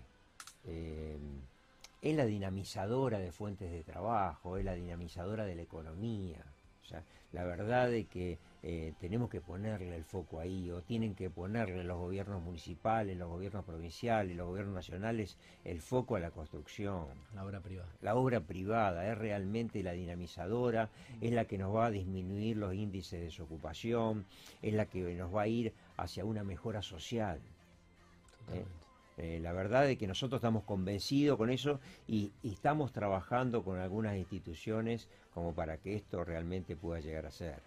es 2.01 2.15
la 2.15 2.25
dinamizadora 2.25 3.19
de 3.19 3.31
fuentes 3.31 3.71
de 3.71 3.83
trabajo, 3.83 4.57
es 4.57 4.65
la 4.65 4.73
dinamizadora 4.73 5.45
de 5.45 5.55
la 5.55 5.61
economía. 5.61 6.43
O 6.83 6.88
sea, 6.88 7.03
la 7.33 7.43
verdad 7.43 7.89
de 7.89 8.05
que 8.05 8.38
eh, 8.61 8.93
tenemos 8.99 9.29
que 9.29 9.41
ponerle 9.41 9.95
el 9.95 10.03
foco 10.03 10.39
ahí, 10.39 10.69
o 10.71 10.81
tienen 10.81 11.15
que 11.15 11.29
ponerle 11.29 11.83
los 11.83 11.97
gobiernos 11.97 12.41
municipales, 12.41 13.17
los 13.17 13.29
gobiernos 13.29 13.63
provinciales, 13.65 14.35
los 14.35 14.47
gobiernos 14.47 14.75
nacionales, 14.75 15.37
el 15.63 15.81
foco 15.81 16.15
a 16.15 16.19
la 16.19 16.31
construcción. 16.31 17.07
La 17.33 17.45
obra 17.45 17.61
privada. 17.61 17.89
La 18.01 18.15
obra 18.15 18.41
privada 18.41 19.09
es 19.11 19.17
realmente 19.17 19.81
la 19.83 19.93
dinamizadora, 19.93 20.89
es 21.21 21.31
la 21.31 21.45
que 21.45 21.57
nos 21.57 21.73
va 21.75 21.87
a 21.87 21.91
disminuir 21.91 22.57
los 22.57 22.73
índices 22.73 23.19
de 23.19 23.25
desocupación, 23.25 24.25
es 24.61 24.73
la 24.73 24.85
que 24.85 25.15
nos 25.15 25.33
va 25.33 25.43
a 25.43 25.47
ir 25.47 25.73
hacia 25.97 26.25
una 26.25 26.43
mejora 26.43 26.81
social. 26.81 27.39
¿eh? 28.53 28.65
Eh, 29.19 29.39
la 29.41 29.51
verdad 29.51 29.89
es 29.89 29.97
que 29.97 30.07
nosotros 30.07 30.39
estamos 30.39 30.63
convencidos 30.63 31.37
con 31.37 31.49
eso 31.49 31.81
y, 32.07 32.31
estamos 32.41 32.93
trabajando 32.93 33.63
con 33.63 33.77
algunas 33.77 34.15
instituciones 34.15 35.09
como 35.33 35.53
para 35.53 35.77
que 35.77 35.95
esto 35.95 36.23
realmente 36.23 36.77
pueda 36.77 37.01
llegar 37.01 37.25
a 37.25 37.31
ser. 37.31 37.61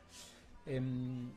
Em, 0.67 1.31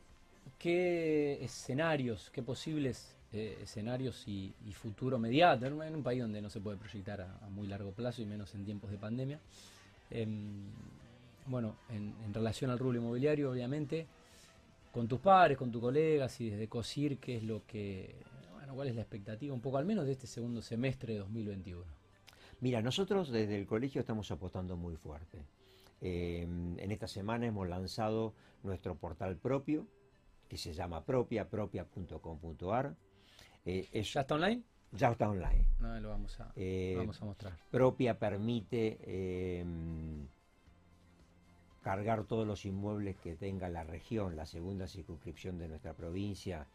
¿Qué 0.58 1.44
escenarios, 1.44 2.30
qué 2.30 2.42
posibles 2.42 3.14
eh, 3.32 3.58
escenarios 3.62 4.26
y, 4.26 4.54
futuro 4.72 5.18
mediato 5.18 5.66
en, 5.66 5.94
un 5.94 6.02
país 6.02 6.22
donde 6.22 6.40
no 6.40 6.48
se 6.48 6.60
puede 6.60 6.76
proyectar 6.76 7.20
a, 7.20 7.48
muy 7.50 7.66
largo 7.66 7.92
plazo 7.92 8.22
y 8.22 8.26
menos 8.26 8.54
en 8.54 8.64
tiempos 8.64 8.90
de 8.90 8.96
pandemia? 8.96 9.40
Em, 10.10 10.70
bueno, 11.46 11.76
en, 11.90 12.32
relación 12.32 12.70
al 12.70 12.78
rubro 12.78 12.98
inmobiliario, 12.98 13.50
obviamente, 13.50 14.06
con 14.92 15.06
tus 15.08 15.20
padres, 15.20 15.58
con 15.58 15.70
tus 15.70 15.80
colegas 15.80 16.40
y 16.40 16.50
desde 16.50 16.68
COSIR, 16.68 17.18
¿qué 17.18 17.36
es 17.36 17.42
lo 17.42 17.66
que, 17.66 18.14
bueno, 18.54 18.74
cuál 18.74 18.88
es 18.88 18.94
la 18.94 19.02
expectativa 19.02 19.52
un 19.52 19.60
poco 19.60 19.78
al 19.78 19.84
menos 19.84 20.06
de 20.06 20.12
este 20.12 20.26
segundo 20.26 20.62
semestre 20.62 21.14
de 21.14 21.18
2021? 21.18 21.84
Mira, 22.60 22.80
nosotros 22.80 23.30
desde 23.30 23.58
el 23.58 23.66
colegio 23.66 24.00
estamos 24.00 24.30
apostando 24.30 24.76
muy 24.76 24.96
fuerte. 24.96 25.38
Em, 26.00 26.78
en 26.78 26.92
esta 26.92 27.08
semana 27.08 27.46
hemos 27.46 27.68
lanzado 27.68 28.34
nuestro 28.62 28.96
portal 28.96 29.36
propio, 29.36 29.86
que 30.48 30.58
se 30.58 30.72
llama 30.72 31.04
propia, 31.04 31.48
propia.com.ar. 31.48 32.94
Eh, 33.64 33.88
¿Ya 34.02 34.20
está 34.20 34.34
online? 34.34 34.62
Ya 34.92 35.10
está 35.10 35.28
online. 35.28 35.66
No, 35.80 35.98
lo 35.98 36.10
vamos 36.10 36.38
a, 36.40 36.52
eh, 36.54 36.94
vamos 36.96 37.20
a 37.20 37.24
mostrar. 37.24 37.58
Propia 37.70 38.18
permite 38.18 38.98
em, 39.60 40.26
cargar 41.82 42.24
todos 42.24 42.46
los 42.46 42.64
inmuebles 42.64 43.16
que 43.16 43.34
tenga 43.34 43.68
la 43.68 43.82
región, 43.82 44.36
la 44.36 44.46
segunda 44.46 44.86
circunscripción 44.86 45.58
de 45.58 45.68
nuestra 45.68 45.94
provincia, 45.94 46.66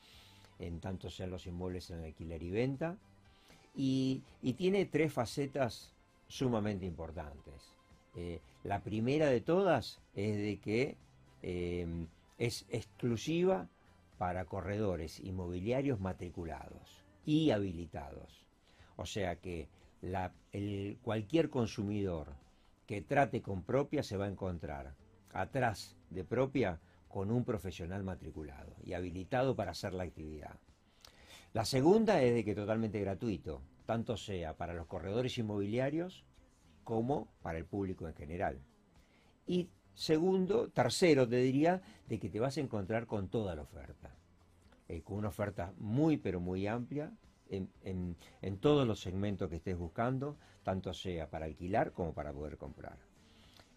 en 0.59 0.79
tanto 0.79 1.09
sean 1.09 1.29
los 1.29 1.47
inmuebles 1.47 1.89
en 1.91 2.03
alquiler 2.03 2.43
y 2.43 2.51
venta. 2.51 2.97
y 3.73 4.23
tiene 4.57 4.85
tres 4.85 5.13
facetas 5.13 5.93
sumamente 6.27 6.85
importantes. 6.85 7.73
Eh, 8.15 8.41
la 8.63 8.81
primera 8.81 9.27
de 9.27 9.41
todas 9.41 10.01
es 10.15 10.37
de 10.37 10.59
que 10.59 10.97
eh, 11.41 12.07
es 12.37 12.65
exclusiva 12.69 13.67
para 14.17 14.45
corredores 14.45 15.19
inmobiliarios 15.19 15.99
matriculados 15.99 17.03
y 17.25 17.51
habilitados. 17.51 18.45
O 18.95 19.05
sea 19.05 19.37
que 19.37 19.67
cualquier 21.01 21.49
consumidor 21.49 22.35
que 22.85 23.01
trate 23.01 23.41
con 23.41 23.63
propia 23.63 24.03
se 24.03 24.17
va 24.17 24.25
a 24.25 24.29
encontrar 24.29 24.93
atrás 25.33 25.95
de 26.09 26.23
propia 26.23 26.79
con 27.07 27.31
un 27.31 27.43
profesional 27.43 28.03
matriculado 28.03 28.75
y 28.83 28.93
habilitado 28.93 29.55
para 29.55 29.71
hacer 29.71 29.93
la 29.93 30.03
actividad. 30.03 30.59
La 31.53 31.65
segunda 31.65 32.21
es 32.21 32.33
de 32.33 32.45
que 32.45 32.55
totalmente 32.55 32.99
gratuito, 32.99 33.61
tanto 33.85 34.17
sea 34.17 34.55
para 34.55 34.73
los 34.73 34.87
corredores 34.87 35.37
inmobiliarios 35.37 36.23
como 36.83 37.27
para 37.41 37.57
el 37.57 37.65
público 37.65 38.07
en 38.07 38.13
general. 38.15 38.59
Y 39.47 39.69
segundo, 39.93 40.69
tercero, 40.69 41.27
te 41.27 41.37
diría, 41.37 41.81
de 42.07 42.19
que 42.19 42.29
te 42.29 42.39
vas 42.39 42.57
a 42.57 42.61
encontrar 42.61 43.05
con 43.05 43.29
toda 43.29 43.55
la 43.55 43.63
oferta, 43.63 44.15
eh, 44.87 45.01
con 45.01 45.17
una 45.17 45.29
oferta 45.29 45.73
muy, 45.77 46.17
pero 46.17 46.39
muy 46.39 46.67
amplia, 46.67 47.11
en, 47.51 48.57
todos 48.59 48.87
los 48.87 49.01
segmentos 49.01 49.49
que 49.49 49.57
estés 49.57 49.77
buscando, 49.77 50.37
tanto 50.63 50.93
sea 50.93 51.29
para 51.29 51.45
alquilar 51.45 51.91
como 51.91 52.13
para 52.13 52.31
poder 52.31 52.57
comprar. 52.57 52.97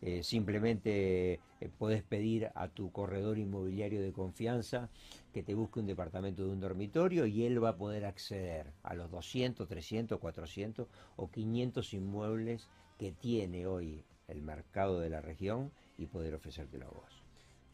Eh, 0.01 0.23
simplemente 0.23 1.41
eh, 1.61 1.71
puedes 1.79 2.03
pedir 2.03 2.51
a 2.55 2.69
tu 2.69 2.93
corredor 2.93 3.39
inmobiliario 3.39 4.03
de 4.03 4.13
confianza 4.13 4.91
que 5.33 5.43
te 5.43 5.55
busque 5.55 5.81
un 5.81 5.87
departamento 5.87 6.45
de 6.45 6.51
un 6.51 6.61
dormitorio 6.61 7.25
y 7.25 7.45
él 7.47 7.63
va 7.63 7.71
a 7.71 7.77
poder 7.77 8.05
acceder 8.05 8.73
a 8.83 8.95
los 8.95 9.11
200, 9.11 9.67
300, 9.67 10.19
400 10.19 10.89
o 11.17 11.31
500 11.31 11.95
inmuebles 11.95 12.69
tiene 13.13 13.67
hoy 13.67 14.05
el 14.29 14.43
mercado 14.43 15.01
de 15.01 15.11
la 15.11 15.21
región 15.21 15.71
y 15.99 16.07
poder 16.07 16.35
ofrecértelo 16.35 16.87
a 16.87 16.91
vos. 16.91 17.23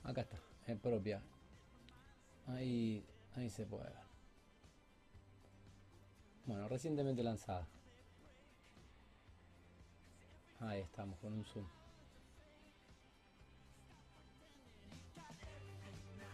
Acá 0.04 0.22
está, 0.22 0.38
es 0.66 0.78
propia. 0.78 1.20
Ahí, 2.46 3.04
ahí 3.36 3.50
se 3.50 3.66
puede 3.66 3.84
ver. 3.84 3.92
Bueno, 6.46 6.68
recientemente 6.68 7.22
lanzada. 7.22 7.66
Ahí 10.60 10.80
estamos 10.80 11.18
con 11.18 11.32
un 11.32 11.44
zoom. 11.44 11.66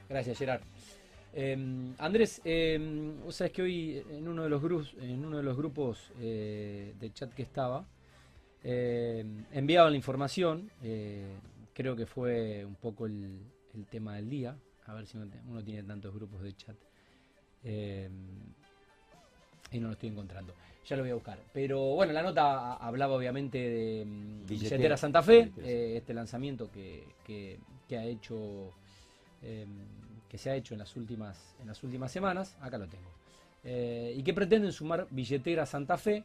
Gracias, 0.08 0.38
Gerard. 0.38 0.62
Em, 1.32 1.94
Andrés, 1.98 2.40
eh, 2.44 2.78
vos 3.22 3.36
sabés 3.36 3.52
que 3.52 3.62
hoy 3.62 4.02
en 4.08 4.26
uno 4.26 4.44
de 4.44 4.48
los 4.48 4.94
en 4.98 5.24
uno 5.24 5.36
de 5.36 5.42
los 5.42 5.56
grupos 5.56 6.10
eh, 6.18 6.94
de 6.98 7.12
chat 7.12 7.32
que 7.34 7.42
estaba, 7.42 7.84
eh, 8.64 9.24
enviado 9.52 9.90
la 9.90 9.96
información, 9.96 10.70
eh, 10.82 11.26
creo 11.72 11.94
que 11.94 12.06
fue 12.06 12.64
un 12.64 12.74
poco 12.74 13.06
el, 13.06 13.40
tema 13.90 14.16
del 14.16 14.30
día, 14.30 14.56
a 14.86 14.94
ver 14.94 15.06
si 15.06 15.18
uno, 15.18 15.62
tiene 15.62 15.82
tantos 15.82 16.14
grupos 16.14 16.42
de 16.42 16.56
chat. 16.56 16.76
Eh, 17.62 18.08
y 19.70 19.78
no 19.78 19.88
lo 19.88 19.92
estoy 19.92 20.08
encontrando. 20.08 20.54
Ya 20.86 20.96
lo 20.96 21.02
voy 21.02 21.10
a 21.10 21.14
buscar. 21.14 21.38
Pero 21.52 21.80
bueno, 21.94 22.12
la 22.12 22.22
nota 22.22 22.74
hablaba 22.74 23.14
obviamente 23.14 23.58
de 23.58 24.04
mm, 24.06 24.46
Billetera, 24.46 24.96
Santa 24.96 25.22
Fe, 25.22 25.52
eh, 25.58 25.94
este 25.96 26.14
lanzamiento 26.14 26.70
que, 26.70 27.58
ha 27.90 28.04
hecho, 28.04 28.72
em, 29.42 29.68
que 30.28 30.38
se 30.38 30.50
ha 30.50 30.54
hecho 30.54 30.74
en 30.74 30.78
las 30.78 30.96
últimas, 30.96 31.56
en 31.60 31.66
las 31.66 31.82
últimas 31.82 32.10
semanas. 32.10 32.56
Acá 32.60 32.78
lo 32.78 32.86
tengo. 32.86 33.10
y 33.64 34.22
que 34.22 34.32
pretenden 34.32 34.70
sumar 34.70 35.08
Billetera 35.10 35.66
Santa 35.66 35.98
Fe 35.98 36.22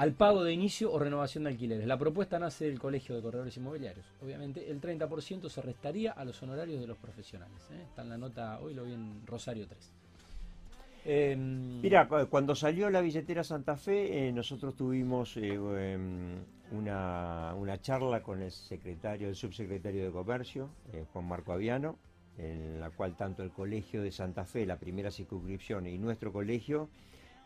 al 0.00 0.14
pago 0.14 0.42
de 0.42 0.54
inicio 0.54 0.90
o 0.90 0.98
renovación 0.98 1.44
de 1.44 1.50
alquileres. 1.50 1.86
La 1.86 1.98
propuesta 1.98 2.38
nace 2.38 2.64
del 2.64 2.78
Colegio 2.78 3.14
de 3.14 3.20
Corredores 3.20 3.54
Inmobiliarios. 3.58 4.06
Obviamente 4.22 4.70
el 4.70 4.80
30% 4.80 5.50
se 5.50 5.60
restaría 5.60 6.12
a 6.12 6.24
los 6.24 6.42
honorarios 6.42 6.80
de 6.80 6.86
los 6.86 6.96
profesionales. 6.96 7.58
¿eh? 7.70 7.82
Está 7.86 8.00
en 8.00 8.08
la 8.08 8.16
nota, 8.16 8.58
hoy 8.60 8.72
lo 8.72 8.84
vi 8.84 8.94
en 8.94 9.26
Rosario 9.26 9.66
3. 9.68 9.92
Em, 11.04 11.82
Mira, 11.82 12.08
cuando 12.08 12.54
salió 12.54 12.88
la 12.88 13.02
billetera 13.02 13.44
Santa 13.44 13.76
Fe, 13.76 14.26
eh, 14.28 14.32
nosotros 14.32 14.74
tuvimos 14.74 15.36
eh, 15.36 15.52
em, 15.52 16.46
una, 16.72 17.54
una, 17.54 17.78
charla 17.82 18.22
con 18.22 18.40
el 18.40 18.52
secretario, 18.52 19.28
el 19.28 19.34
subsecretario 19.34 20.02
de 20.02 20.10
Comercio, 20.10 20.70
Juan 21.12 21.28
Marco 21.28 21.52
Aviano, 21.52 21.98
en 22.38 22.80
la 22.80 22.88
cual 22.88 23.18
tanto 23.18 23.42
el 23.42 23.50
Colegio 23.50 24.02
de 24.02 24.12
Santa 24.12 24.46
Fe, 24.46 24.64
la 24.64 24.78
primera 24.78 25.10
circunscripción, 25.10 25.86
y 25.86 25.98
nuestro 25.98 26.32
colegio 26.32 26.88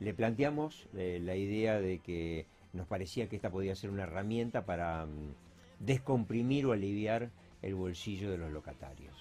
le 0.05 0.15
planteamos 0.15 0.87
eh, 0.97 1.19
la 1.23 1.35
idea 1.35 1.81
de 1.81 1.99
que 1.99 2.47
nos 2.75 2.87
parecía 2.87 3.29
que 3.29 3.37
esta 3.37 3.51
podía 3.51 3.75
ser 3.75 3.91
una 3.91 4.03
herramienta 4.03 4.67
para 4.67 5.07
mm, 5.07 5.35
descomprimir 5.81 6.67
o 6.67 6.73
aliviar 6.73 7.31
el 7.63 7.75
bolsillo 7.75 8.31
de 8.31 8.37
los 8.39 8.53
locatarios. 8.53 9.17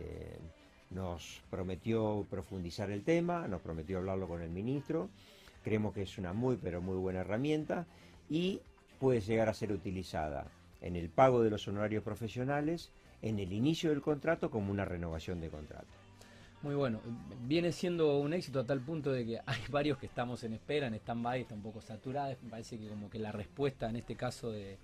Eh, 0.00 0.38
nos 0.90 1.40
prometió 1.50 2.26
profundizar 2.28 2.90
el 2.90 3.04
tema, 3.04 3.46
nos 3.46 3.62
prometió 3.62 3.98
hablarlo 3.98 4.26
con 4.26 4.42
el 4.42 4.50
ministro, 4.50 5.08
creemos 5.62 5.94
que 5.94 6.02
es 6.02 6.18
una 6.18 6.32
muy 6.32 6.56
pero 6.56 6.80
muy 6.80 6.96
buena 6.96 7.20
herramienta 7.20 7.86
y 8.28 8.60
puede 8.98 9.20
llegar 9.20 9.48
a 9.48 9.54
ser 9.54 9.72
utilizada 9.72 10.46
en 10.80 10.96
el 10.96 11.08
pago 11.08 11.42
de 11.42 11.50
los 11.50 11.66
honorarios 11.68 12.02
profesionales, 12.02 12.90
en 13.22 13.38
el 13.38 13.52
inicio 13.52 13.90
del 13.90 14.02
contrato 14.02 14.50
como 14.50 14.72
una 14.72 14.84
renovación 14.84 15.40
de 15.40 15.48
contrato. 15.48 16.03
Muy 16.64 16.74
bueno. 16.74 17.00
Viene 17.46 17.72
siendo 17.72 18.18
un 18.18 18.32
éxito 18.32 18.60
a 18.60 18.64
tal 18.64 18.80
punto 18.80 19.12
de 19.12 19.26
que 19.26 19.38
hay 19.46 19.60
varios 19.70 19.98
que 19.98 20.06
estamos 20.06 20.42
en 20.44 20.54
espera, 20.54 20.86
en 20.86 20.94
stand-by, 20.94 21.42
está 21.42 21.54
un 21.54 21.62
poco 21.62 21.82
saturada. 21.82 22.34
Me 22.42 22.48
parece 22.50 22.78
que 22.78 22.88
como 22.88 23.10
que 23.10 23.18
la 23.18 23.30
respuesta 23.32 23.88
en 23.90 23.96
este 23.96 24.16
caso 24.16 24.50
de, 24.50 24.78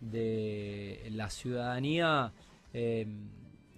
de 0.00 1.08
la 1.10 1.28
ciudadanía 1.28 2.32
eh, 2.72 3.06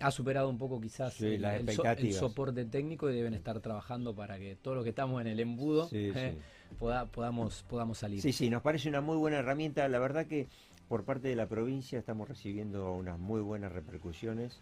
ha 0.00 0.11
superado 0.11 0.50
un 0.50 0.59
poco 0.59 0.78
quizás 0.83 1.14
Sí, 1.14 1.26
el, 1.26 1.45
el 1.47 1.69
so- 1.71 1.85
el 1.87 2.12
soporte 2.12 2.66
técnico 2.66 3.11
y 3.11 3.14
deben 3.14 3.33
estar 3.33 3.59
trabajando 3.61 4.14
para 4.14 4.38
que 4.38 4.57
todos 4.57 4.76
los 4.76 4.85
que 4.85 4.90
estamos 4.90 5.21
en 5.23 5.28
el 5.28 5.40
embudo 5.40 5.88
Sí, 5.88 6.12
eh, 6.14 6.37
sí. 6.37 6.75
poda- 6.78 7.07
podamos, 7.07 7.64
podamos 7.71 7.97
salir. 7.97 8.21
Sí, 8.21 8.33
sí, 8.33 8.50
nos 8.50 8.61
parece 8.61 8.90
una 8.90 9.00
muy 9.00 9.16
buena 9.16 9.38
herramienta. 9.38 9.88
La 9.88 9.99
verdad 9.99 10.26
que 10.26 10.47
por 10.88 11.04
parte 11.04 11.28
de 11.28 11.37
la 11.37 11.47
provincia 11.49 11.99
estamos 11.99 12.28
recibiendo 12.28 12.93
unas 12.93 13.19
muy 13.19 13.40
buenas 13.40 13.73
repercusiones, 13.73 14.61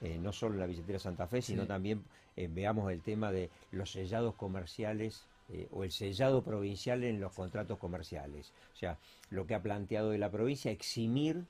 eh, 0.00 0.18
no 0.18 0.32
solo 0.32 0.54
en 0.54 0.60
la 0.60 0.66
billetera 0.66 0.98
Santa 0.98 1.26
Fe, 1.26 1.42
sino 1.42 1.62
Sí. 1.62 1.68
también 1.68 2.02
eh, 2.36 2.48
veamos 2.50 2.90
el 2.92 3.00
tema 3.02 3.32
de 3.32 3.50
los 3.72 3.92
sellados 3.92 4.34
comerciales 4.34 5.26
eh, 5.52 5.66
o 5.72 5.82
el 5.84 5.90
sellado 5.90 6.42
provincial 6.42 7.02
en 7.04 7.20
los 7.20 7.32
contratos 7.32 7.78
comerciales. 7.78 8.52
O 8.74 8.76
sea, 8.76 8.98
lo 9.30 9.46
que 9.46 9.54
ha 9.54 9.62
planteado 9.62 10.10
de 10.10 10.18
la 10.18 10.30
provincia, 10.30 10.70
eximir 10.70 11.44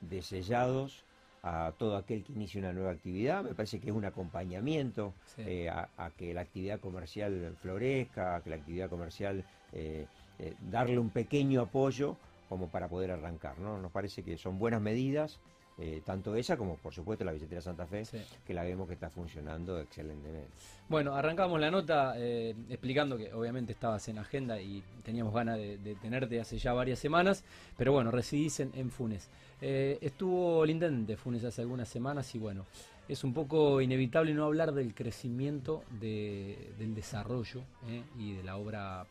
de 0.00 0.22
sellados 0.22 1.04
a 1.42 1.72
todo 1.78 1.96
aquel 1.96 2.24
que 2.24 2.32
inicie 2.32 2.60
una 2.60 2.72
nueva 2.72 2.90
actividad. 2.90 3.44
Me 3.44 3.54
parece 3.54 3.78
que 3.78 3.90
es 3.90 3.94
un 3.94 4.04
acompañamiento 4.04 5.12
Sí. 5.36 5.42
eh, 5.46 5.68
a, 5.68 5.88
a 5.96 6.10
que 6.10 6.34
la 6.34 6.40
actividad 6.40 6.80
comercial 6.80 7.54
florezca, 7.60 8.36
a 8.36 8.40
que 8.42 8.50
la 8.50 8.56
actividad 8.56 8.88
comercial 8.90 9.44
eh, 9.72 10.06
eh, 10.38 10.54
darle 10.70 10.98
un 10.98 11.10
pequeño 11.10 11.60
apoyo 11.62 12.16
como 12.48 12.68
para 12.68 12.88
poder 12.88 13.10
arrancar. 13.12 13.58
¿no? 13.58 13.78
Nos 13.80 13.92
parece 13.92 14.22
que 14.22 14.36
son 14.38 14.58
buenas 14.58 14.80
medidas, 14.80 15.38
eh, 15.78 16.00
tanto 16.04 16.34
esa 16.36 16.56
como 16.56 16.76
por 16.76 16.94
supuesto 16.94 17.24
la 17.24 17.32
billetera 17.32 17.60
Santa 17.60 17.86
Fe, 17.86 18.04
Sí. 18.04 18.18
que 18.46 18.54
la 18.54 18.62
vemos 18.64 18.88
que 18.88 18.94
está 18.94 19.10
funcionando 19.10 19.78
excelentemente. 19.80 20.48
Bueno, 20.88 21.14
arrancamos 21.14 21.60
la 21.60 21.70
nota 21.70 22.14
eh, 22.16 22.54
explicando 22.70 23.16
que 23.18 23.32
obviamente 23.34 23.72
estabas 23.72 24.06
en 24.08 24.18
agenda 24.18 24.60
y 24.60 24.82
teníamos 25.04 25.34
ganas 25.34 25.58
de, 25.58 25.76
de 25.78 25.94
tenerte 25.96 26.40
hace 26.40 26.58
ya 26.58 26.72
varias 26.72 26.98
semanas, 26.98 27.44
pero 27.76 27.92
bueno, 27.92 28.10
residís 28.10 28.60
en, 28.60 28.70
en 28.74 28.90
Funes. 28.90 29.28
Eh, 29.60 29.98
estuvo 30.00 30.64
el 30.64 30.70
intendente 30.70 31.12
de 31.12 31.16
Funes 31.16 31.44
hace 31.44 31.60
algunas 31.62 31.88
semanas 31.88 32.34
y 32.34 32.38
bueno, 32.38 32.64
es 33.08 33.22
un 33.24 33.34
poco 33.34 33.80
inevitable 33.80 34.32
no 34.34 34.44
hablar 34.44 34.72
del 34.72 34.94
crecimiento 34.94 35.82
de- 36.00 36.72
del 36.78 36.94
desarrollo 36.94 37.62
eh, 37.88 38.02
y 38.18 38.32
de 38.34 38.42
la 38.42 38.56
obra 38.56 39.06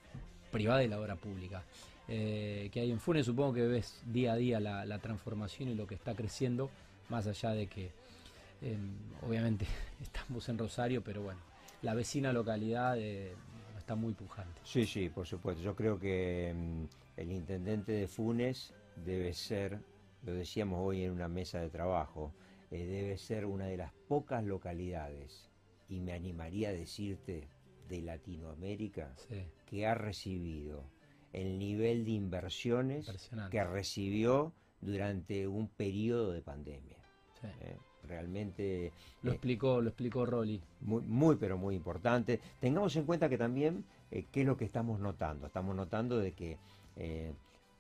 privada 0.52 0.84
y 0.84 0.88
la 0.88 1.00
obra 1.00 1.16
pública. 1.16 1.64
Eh, 2.08 2.70
que 2.72 2.82
hay 2.82 2.92
en 2.92 3.00
Funes, 3.00 3.26
supongo 3.26 3.54
que 3.54 3.68
ves 3.68 4.02
día 4.06 4.34
a 4.34 4.36
día 4.36 4.60
la, 4.60 4.86
la 4.86 5.00
transformación 5.00 5.70
y 5.70 5.76
lo 5.76 5.88
que 5.88 5.96
está 5.96 6.16
creciendo, 6.16 6.70
más 7.10 7.28
allá 7.28 7.52
de 7.52 7.68
que 7.68 7.92
eh, 8.62 8.78
obviamente 9.22 9.66
estamos 10.02 10.48
en 10.50 10.58
Rosario, 10.58 11.04
pero 11.04 11.22
bueno, 11.22 11.40
la 11.82 11.94
vecina 11.94 12.34
localidad 12.34 12.98
eh, 12.98 13.34
está 13.78 13.96
muy 13.96 14.14
pujante. 14.14 14.62
Sí, 14.64 14.86
sí, 14.86 15.10
por 15.10 15.28
supuesto. 15.28 15.62
Yo 15.62 15.76
creo 15.76 16.00
que 16.00 16.54
mm, 16.56 16.84
el 17.18 17.32
intendente 17.32 17.92
de 17.92 18.08
Funes 18.08 18.74
debe 19.04 19.34
ser, 19.34 19.80
lo 20.24 20.34
decíamos 20.34 20.80
hoy 20.82 21.04
en 21.04 21.12
una 21.12 21.28
mesa 21.28 21.60
de 21.60 21.70
trabajo, 21.70 22.34
eh, 22.72 22.86
debe 22.86 23.18
ser 23.18 23.46
una 23.46 23.66
de 23.66 23.78
las 23.78 23.94
pocas 24.08 24.44
localidades, 24.44 25.50
y 25.88 26.00
me 26.00 26.14
animaría 26.14 26.70
a 26.70 26.74
decirte, 26.74 27.48
de 27.88 28.02
Latinoamérica, 28.02 29.14
Sí, 29.30 29.46
que 29.68 29.86
ha 29.86 29.94
recibido 29.94 30.84
el 31.36 31.60
nivel 31.60 32.06
de 32.06 32.12
inversiones 32.12 33.12
que 33.52 33.64
recibió 33.64 34.52
durante 34.82 35.48
un 35.48 35.68
periodo 35.68 36.32
de 36.32 36.42
pandemia. 36.42 36.98
sí. 37.42 37.48
¿eh? 37.62 37.76
Realmente 38.08 38.92
Lo 39.24 39.32
eh, 39.32 39.34
explicó, 39.34 39.82
lo 39.82 39.90
explicó 39.90 40.26
Rolly. 40.28 40.62
muy, 40.82 41.02
muy, 41.02 41.36
pero 41.38 41.58
muy 41.58 41.76
importante. 41.76 42.40
Tengamos 42.60 42.96
en 42.96 43.06
cuenta 43.06 43.28
que 43.30 43.38
también, 43.38 43.84
eh, 44.12 44.26
¿qué 44.32 44.42
es 44.42 44.46
lo 44.48 44.58
que 44.58 44.66
estamos 44.66 45.00
notando? 45.00 45.48
Estamos 45.48 45.76
notando 45.76 46.18
de 46.20 46.32
que 46.34 46.58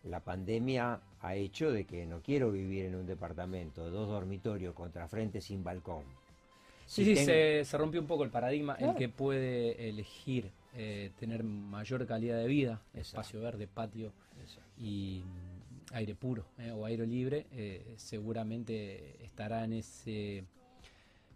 la 0.03 0.19
pandemia 0.19 0.99
ha 1.21 1.35
hecho 1.35 1.71
de 1.71 1.85
que 1.85 2.05
no 2.05 2.21
quiero 2.21 2.51
vivir 2.51 2.85
en 2.85 2.95
un 2.95 3.05
departamento 3.05 3.85
de 3.85 3.91
dos 3.91 4.07
dormitorios 4.07 4.73
contra 4.75 5.07
frente 5.07 5.41
sin 5.41 5.63
balcón. 5.63 6.03
Sí, 6.85 7.03
Si 7.03 7.05
sí, 7.05 7.13
tengo- 7.15 7.25
se, 7.25 7.65
se 7.65 7.77
rompió 7.77 8.01
un 8.01 8.07
poco 8.07 8.23
el 8.23 8.29
paradigma, 8.29 8.75
el 8.75 8.95
que 8.95 9.09
puede 9.09 9.89
elegir 9.89 10.51
eh, 10.75 11.11
tener 11.19 11.43
mayor 11.43 12.05
calidad 12.05 12.37
de 12.37 12.47
vida, 12.47 12.81
Exacto. 12.93 12.99
espacio 13.21 13.41
verde, 13.41 13.67
patio 13.67 14.13
Exacto. 14.41 14.69
y 14.77 15.23
mm, 15.23 15.93
aire 15.95 16.15
puro 16.15 16.45
eh, 16.57 16.71
o 16.71 16.85
aire 16.85 17.05
libre, 17.07 17.47
eh, 17.51 17.93
seguramente 17.97 19.23
estará 19.23 19.63
en 19.63 19.73
ese 19.73 20.43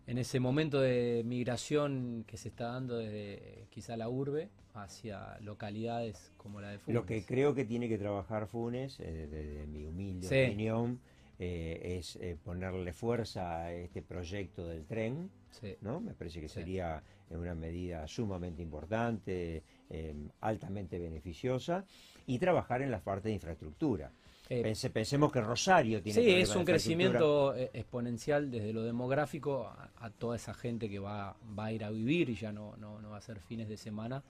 en 0.08 0.18
ese 0.18 0.40
momento 0.40 0.80
de 0.82 1.22
migración 1.24 2.24
que 2.26 2.36
se 2.36 2.48
está 2.50 2.70
dando 2.70 2.98
desde 2.98 3.68
quizá 3.70 3.96
la 3.96 4.10
urbe 4.10 4.50
hacia 4.74 5.40
localidades 5.42 6.32
como 6.38 6.62
la 6.62 6.70
de 6.72 6.80
Funes. 6.80 6.96
Lo 6.96 7.06
que 7.06 7.24
creo 7.24 7.54
que 7.54 7.64
tiene 7.64 7.88
que 7.88 8.00
trabajar 8.00 8.48
Funes, 8.48 8.98
desde 8.98 9.68
mi 9.68 9.86
humilde 9.86 10.28
Sí. 10.28 10.46
opinión, 10.48 11.00
eh, 11.38 11.98
es 12.00 12.16
eh, 12.18 12.36
ponerle 12.44 12.92
fuerza 12.92 13.62
a 13.62 13.72
este 13.72 14.02
proyecto 14.02 14.68
del 14.68 14.86
tren, 14.86 15.30
Sí. 15.52 15.76
¿no? 15.82 16.00
Me 16.00 16.14
parece 16.16 16.42
que 16.42 16.50
Sí. 16.50 16.56
sería 16.56 17.04
eh, 17.30 17.38
una 17.38 17.56
medida 17.56 18.08
sumamente 18.08 18.62
importante, 18.62 19.64
eh, 19.90 20.16
altamente 20.42 21.00
beneficiosa, 21.00 21.86
y 22.28 22.38
trabajar 22.40 22.82
en 22.82 22.92
la 22.92 23.00
parte 23.02 23.30
de 23.30 23.36
infraestructura. 23.36 24.12
Eh, 24.52 24.64
Pense- 24.64 24.90
pensemos 24.90 25.32
que 25.32 25.42
Rosario 25.42 26.02
tiene 26.02 26.22
Sí, 26.22 26.30
es 26.32 26.56
un 26.56 26.66
crecimiento 26.66 27.56
eh, 27.56 27.70
exponencial 27.74 28.50
desde 28.50 28.74
lo 28.74 28.82
demográfico 28.84 29.68
a, 29.68 29.92
a 29.98 30.10
toda 30.10 30.36
esa 30.38 30.54
gente 30.56 30.90
que 30.90 30.98
va, 30.98 31.36
va 31.58 31.66
a 31.66 31.72
ir 31.72 31.84
a 31.84 31.92
vivir 31.92 32.30
y 32.32 32.36
ya 32.36 32.52
no, 32.52 32.76
no, 32.78 33.00
no 33.00 33.12
va 33.12 33.18
a 33.18 33.22
ser 33.22 33.40
fines 33.42 33.70
de 33.70 33.78
semana. 33.78 34.24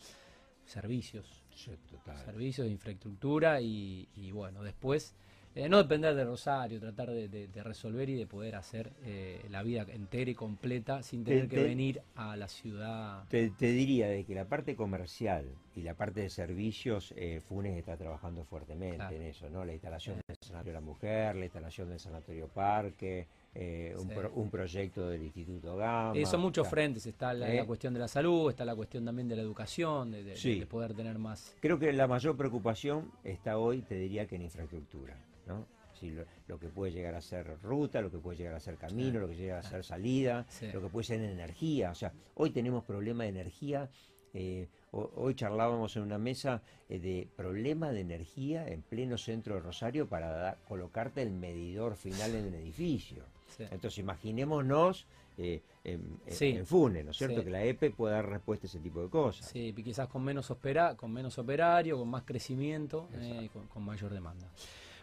Servicios, 0.65 1.43
Sí, 1.55 1.71
total. 1.89 2.17
servicios 2.25 2.65
de 2.67 2.71
infraestructura 2.73 3.59
y, 3.61 4.07
y 4.15 4.31
bueno, 4.31 4.61
después 4.61 5.15
eh, 5.55 5.67
no 5.67 5.77
depender 5.77 6.15
de 6.15 6.23
Rosario, 6.25 6.79
tratar 6.79 7.09
de, 7.11 7.27
de- 7.27 7.47
de 7.47 7.63
resolver 7.63 8.09
y 8.09 8.15
de 8.15 8.27
poder 8.27 8.55
hacer 8.55 8.91
eh, 9.03 9.43
la 9.49 9.63
vida 9.63 9.85
entera 9.89 10.29
y 10.31 10.35
completa 10.35 11.01
sin 11.03 11.23
Te- 11.23 11.31
tener 11.31 11.47
que 11.49 11.55
te- 11.57 11.63
venir 11.63 12.01
a 12.15 12.35
la 12.37 12.47
ciudad. 12.47 13.23
Te, 13.29 13.49
te 13.51 13.71
diría 13.71 14.07
de 14.07 14.23
que 14.25 14.35
la 14.35 14.45
parte 14.45 14.75
comercial 14.75 15.45
y 15.75 15.81
la 15.81 15.93
parte 15.95 16.21
de 16.21 16.29
servicios, 16.29 17.13
eh, 17.17 17.41
Funes 17.47 17.77
está 17.77 17.97
trabajando 17.97 18.43
fuertemente 18.43 18.97
Claro. 18.97 19.15
en 19.15 19.21
eso, 19.23 19.49
¿no? 19.49 19.63
La 19.65 19.73
instalación 19.73 20.17
del 20.27 20.37
Sanatorio 20.41 20.73
de 20.73 20.79
la 20.79 20.85
Mujer, 20.85 21.35
la 21.35 21.45
instalación 21.45 21.89
del 21.89 21.99
Sanatorio 21.99 22.47
Parque, 22.47 23.27
eh, 23.55 23.95
un, 23.97 24.07
Sí. 24.09 24.15
pro- 24.15 24.31
un 24.35 24.49
proyecto 24.51 25.09
del 25.09 25.23
Instituto 25.23 25.75
Gama. 25.75 26.13
Eh, 26.15 26.25
son 26.25 26.41
muchos 26.41 26.67
frentes, 26.67 27.05
está 27.05 27.33
la, 27.33 27.51
¿Eh? 27.51 27.57
la 27.57 27.65
cuestión 27.65 27.93
de 27.93 27.99
la 27.99 28.07
salud, 28.07 28.49
está 28.49 28.63
la 28.65 28.75
cuestión 28.75 29.05
también 29.05 29.27
de 29.27 29.35
la 29.35 29.41
educación, 29.41 30.11
de, 30.11 30.23
de- 30.23 30.35
Sí. 30.35 30.59
de 30.59 30.67
poder 30.67 30.93
tener 30.93 31.17
más... 31.17 31.55
Creo 31.59 31.79
que 31.79 31.91
la 31.93 32.07
mayor 32.07 32.37
preocupación 32.37 33.11
está 33.23 33.57
hoy, 33.57 33.81
te 33.81 33.95
diría 33.95 34.27
que 34.27 34.35
en 34.35 34.43
infraestructura, 34.43 35.17
¿no? 35.49 35.65
Sí, 35.99 36.11
lo, 36.11 36.23
lo 36.47 36.57
que 36.57 36.69
puede 36.69 36.93
llegar 36.93 37.15
a 37.15 37.21
ser 37.21 37.59
ruta, 37.61 37.99
lo 38.01 38.09
que 38.09 38.19
puede 38.19 38.37
llegar 38.37 38.53
a 38.53 38.59
ser 38.61 38.77
camino, 38.77 39.11
Claro. 39.11 39.27
lo 39.27 39.33
que 39.33 39.35
llega 39.37 39.59
a 39.59 39.63
ser 39.63 39.83
salida, 39.83 40.45
Sí. 40.47 40.71
lo 40.71 40.81
que 40.81 40.87
puede 40.87 41.03
ser 41.03 41.19
energía. 41.21 41.91
O 41.91 41.95
sea, 41.95 42.13
hoy 42.35 42.51
tenemos 42.51 42.83
problema 42.85 43.23
de 43.23 43.29
energía. 43.29 43.89
eh, 44.35 44.67
ho- 44.91 45.09
hoy 45.15 45.33
charlábamos 45.33 45.95
en 45.95 46.03
una 46.03 46.19
mesa 46.19 46.61
eh, 46.87 46.99
de 46.99 47.27
problema 47.35 47.91
de 47.91 48.01
energía 48.01 48.67
en 48.67 48.83
pleno 48.83 49.17
centro 49.17 49.55
de 49.55 49.61
Rosario 49.61 50.07
para 50.07 50.29
dar- 50.29 50.57
colocarte 50.67 51.23
el 51.23 51.31
medidor 51.31 51.95
final 51.95 52.35
en 52.35 52.45
el 52.45 52.53
edificio. 52.53 53.23
sí. 53.57 53.63
Entonces 53.71 53.97
imaginémonos 53.97 55.07
eh, 55.39 55.61
en, 55.83 56.19
en- 56.27 56.33
Sí. 56.35 56.49
en 56.49 56.65
Funes, 56.67 57.03
¿no 57.05 57.09
es 57.11 57.17
cierto? 57.17 57.43
Que 57.43 57.49
la 57.49 57.63
EPE 57.63 57.89
pueda 57.91 58.15
dar 58.17 58.29
respuesta 58.29 58.67
a 58.67 58.69
ese 58.69 58.79
tipo 58.79 59.01
de 59.01 59.09
cosas. 59.09 59.47
Sí, 59.47 59.73
y 59.75 59.83
quizás 59.83 60.07
con 60.07 60.23
menos 60.23 60.51
opera, 60.51 60.95
con 60.95 61.11
menos 61.11 61.37
operario, 61.39 61.97
con 61.97 62.07
más 62.09 62.21
crecimiento 62.23 63.07
eh, 63.13 63.43
y 63.45 63.49
con, 63.49 63.65
con 63.67 63.83
mayor 63.83 64.11
demanda. 64.13 64.47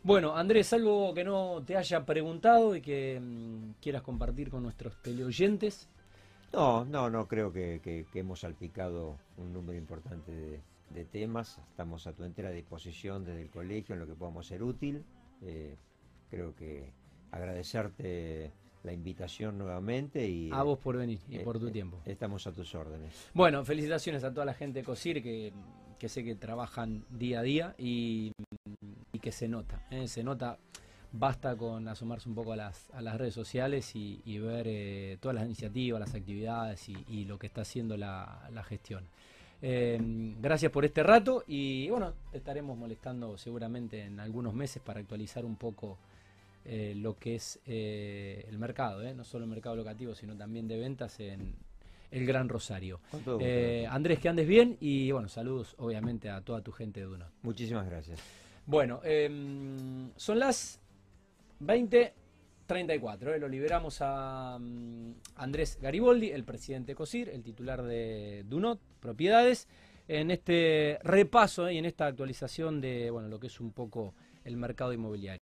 Bueno, 0.06 0.36
Andrés, 0.36 0.72
algo 0.72 1.12
que 1.12 1.24
no 1.24 1.64
te 1.66 1.76
haya 1.76 2.06
preguntado 2.06 2.76
y 2.76 2.80
que 2.80 3.18
mm, 3.20 3.72
quieras 3.82 4.02
compartir 4.02 4.50
con 4.50 4.62
nuestros 4.62 5.02
teleoyentes. 5.02 5.88
No, 6.52 6.84
no, 6.84 7.10
no, 7.10 7.26
creo 7.26 7.52
que, 7.52 7.80
que- 7.82 8.06
que 8.12 8.20
hemos 8.20 8.38
salpicado 8.40 9.18
un 9.36 9.52
número 9.52 9.76
importante 9.76 10.30
de, 10.30 10.60
de 10.90 11.04
temas. 11.06 11.58
Estamos 11.70 12.06
a 12.06 12.12
tu 12.12 12.22
entera 12.22 12.50
disposición 12.52 13.24
desde 13.24 13.42
el 13.42 13.50
colegio 13.50 13.94
en 13.94 14.00
lo 14.00 14.06
que 14.06 14.14
podamos 14.14 14.46
ser 14.46 14.62
útil. 14.62 15.02
Eh, 15.42 15.74
creo 16.30 16.54
que 16.54 16.92
agradecerte 17.32 18.52
la 18.84 18.92
invitación 18.92 19.58
nuevamente 19.58 20.28
y 20.28 20.50
A 20.52 20.62
vos 20.62 20.78
por 20.78 20.96
venir 20.96 21.18
y 21.28 21.38
eh, 21.38 21.40
por 21.40 21.58
tu 21.58 21.66
eh, 21.66 21.72
tiempo. 21.72 22.00
estamos 22.06 22.46
a 22.46 22.52
tus 22.52 22.72
órdenes. 22.76 23.28
Bueno, 23.34 23.64
felicitaciones 23.64 24.22
a 24.22 24.32
toda 24.32 24.46
la 24.46 24.54
gente 24.54 24.78
de 24.78 24.84
COSIR 24.84 25.20
que, 25.20 25.52
que 25.98 26.08
sé 26.08 26.22
que 26.22 26.36
trabajan 26.36 27.04
día 27.10 27.40
a 27.40 27.42
día 27.42 27.74
y, 27.76 28.30
y 29.16 29.18
que 29.18 29.32
se 29.32 29.48
nota. 29.48 29.86
¿eh? 29.90 30.08
Se 30.08 30.22
nota, 30.22 30.58
basta 31.12 31.56
con 31.56 31.86
asomarse 31.88 32.28
un 32.28 32.34
poco 32.34 32.52
a 32.52 32.56
las, 32.56 32.90
a 32.90 33.02
las 33.02 33.16
redes 33.16 33.34
sociales 33.34 33.94
y, 33.96 34.22
y 34.24 34.38
ver 34.38 34.66
eh, 34.68 35.18
todas 35.20 35.34
las 35.34 35.44
iniciativas, 35.44 36.00
las 36.00 36.14
actividades 36.14 36.88
y, 36.88 36.96
y 37.08 37.24
lo 37.24 37.38
que 37.38 37.48
está 37.48 37.62
haciendo 37.62 37.96
la, 37.96 38.48
la 38.52 38.62
gestión. 38.62 39.04
Eh, 39.62 39.98
gracias 40.38 40.70
por 40.70 40.84
este 40.84 41.02
rato 41.02 41.42
y 41.46 41.88
bueno, 41.88 42.12
te 42.30 42.38
estaremos 42.38 42.76
molestando 42.76 43.38
seguramente 43.38 44.02
en 44.02 44.20
algunos 44.20 44.52
meses 44.52 44.82
para 44.82 45.00
actualizar 45.00 45.44
un 45.44 45.56
poco 45.56 45.98
eh, 46.64 46.94
lo 46.96 47.16
que 47.18 47.36
es 47.36 47.60
eh, 47.66 48.44
el 48.48 48.58
mercado, 48.58 49.02
no 49.14 49.24
solo 49.24 49.44
el 49.44 49.50
mercado 49.50 49.76
locativo, 49.76 50.14
sino 50.14 50.36
también 50.36 50.68
de 50.68 50.78
ventas 50.78 51.18
en, 51.20 51.54
el 52.10 52.24
Gran 52.24 52.48
Rosario. 52.48 53.00
Andrés, 53.90 54.20
que 54.20 54.28
andes 54.28 54.46
bien 54.46 54.76
y 54.80 55.10
bueno, 55.10 55.28
saludos 55.28 55.74
obviamente 55.78 56.30
a 56.30 56.40
toda 56.40 56.60
tu 56.60 56.70
gente 56.70 57.00
de 57.00 57.06
Dunot. 57.06 57.32
Muchísimas 57.42 57.86
gracias. 57.86 58.20
Bueno, 58.66 59.00
em, 59.04 60.10
son 60.16 60.40
las 60.40 60.80
20.34. 61.60 63.34
eh, 63.34 63.38
lo 63.38 63.48
liberamos 63.48 63.98
a 64.00 64.58
mm, 64.60 65.12
Andrés 65.36 65.78
Gariboldi, 65.80 66.30
el 66.30 66.42
presidente 66.42 66.92
de 66.92 66.96
COSIR, 66.96 67.28
el 67.28 67.44
titular 67.44 67.84
de 67.84 68.44
Dunot, 68.48 68.80
propiedades, 68.98 69.68
en 70.08 70.32
este 70.32 70.98
repaso 71.04 71.68
eh, 71.68 71.74
y 71.74 71.78
en 71.78 71.84
esta 71.84 72.06
actualización 72.06 72.80
de 72.80 73.10
bueno, 73.10 73.28
lo 73.28 73.38
que 73.38 73.46
es 73.46 73.60
un 73.60 73.70
poco 73.70 74.14
el 74.44 74.56
mercado 74.56 74.92
inmobiliario. 74.92 75.40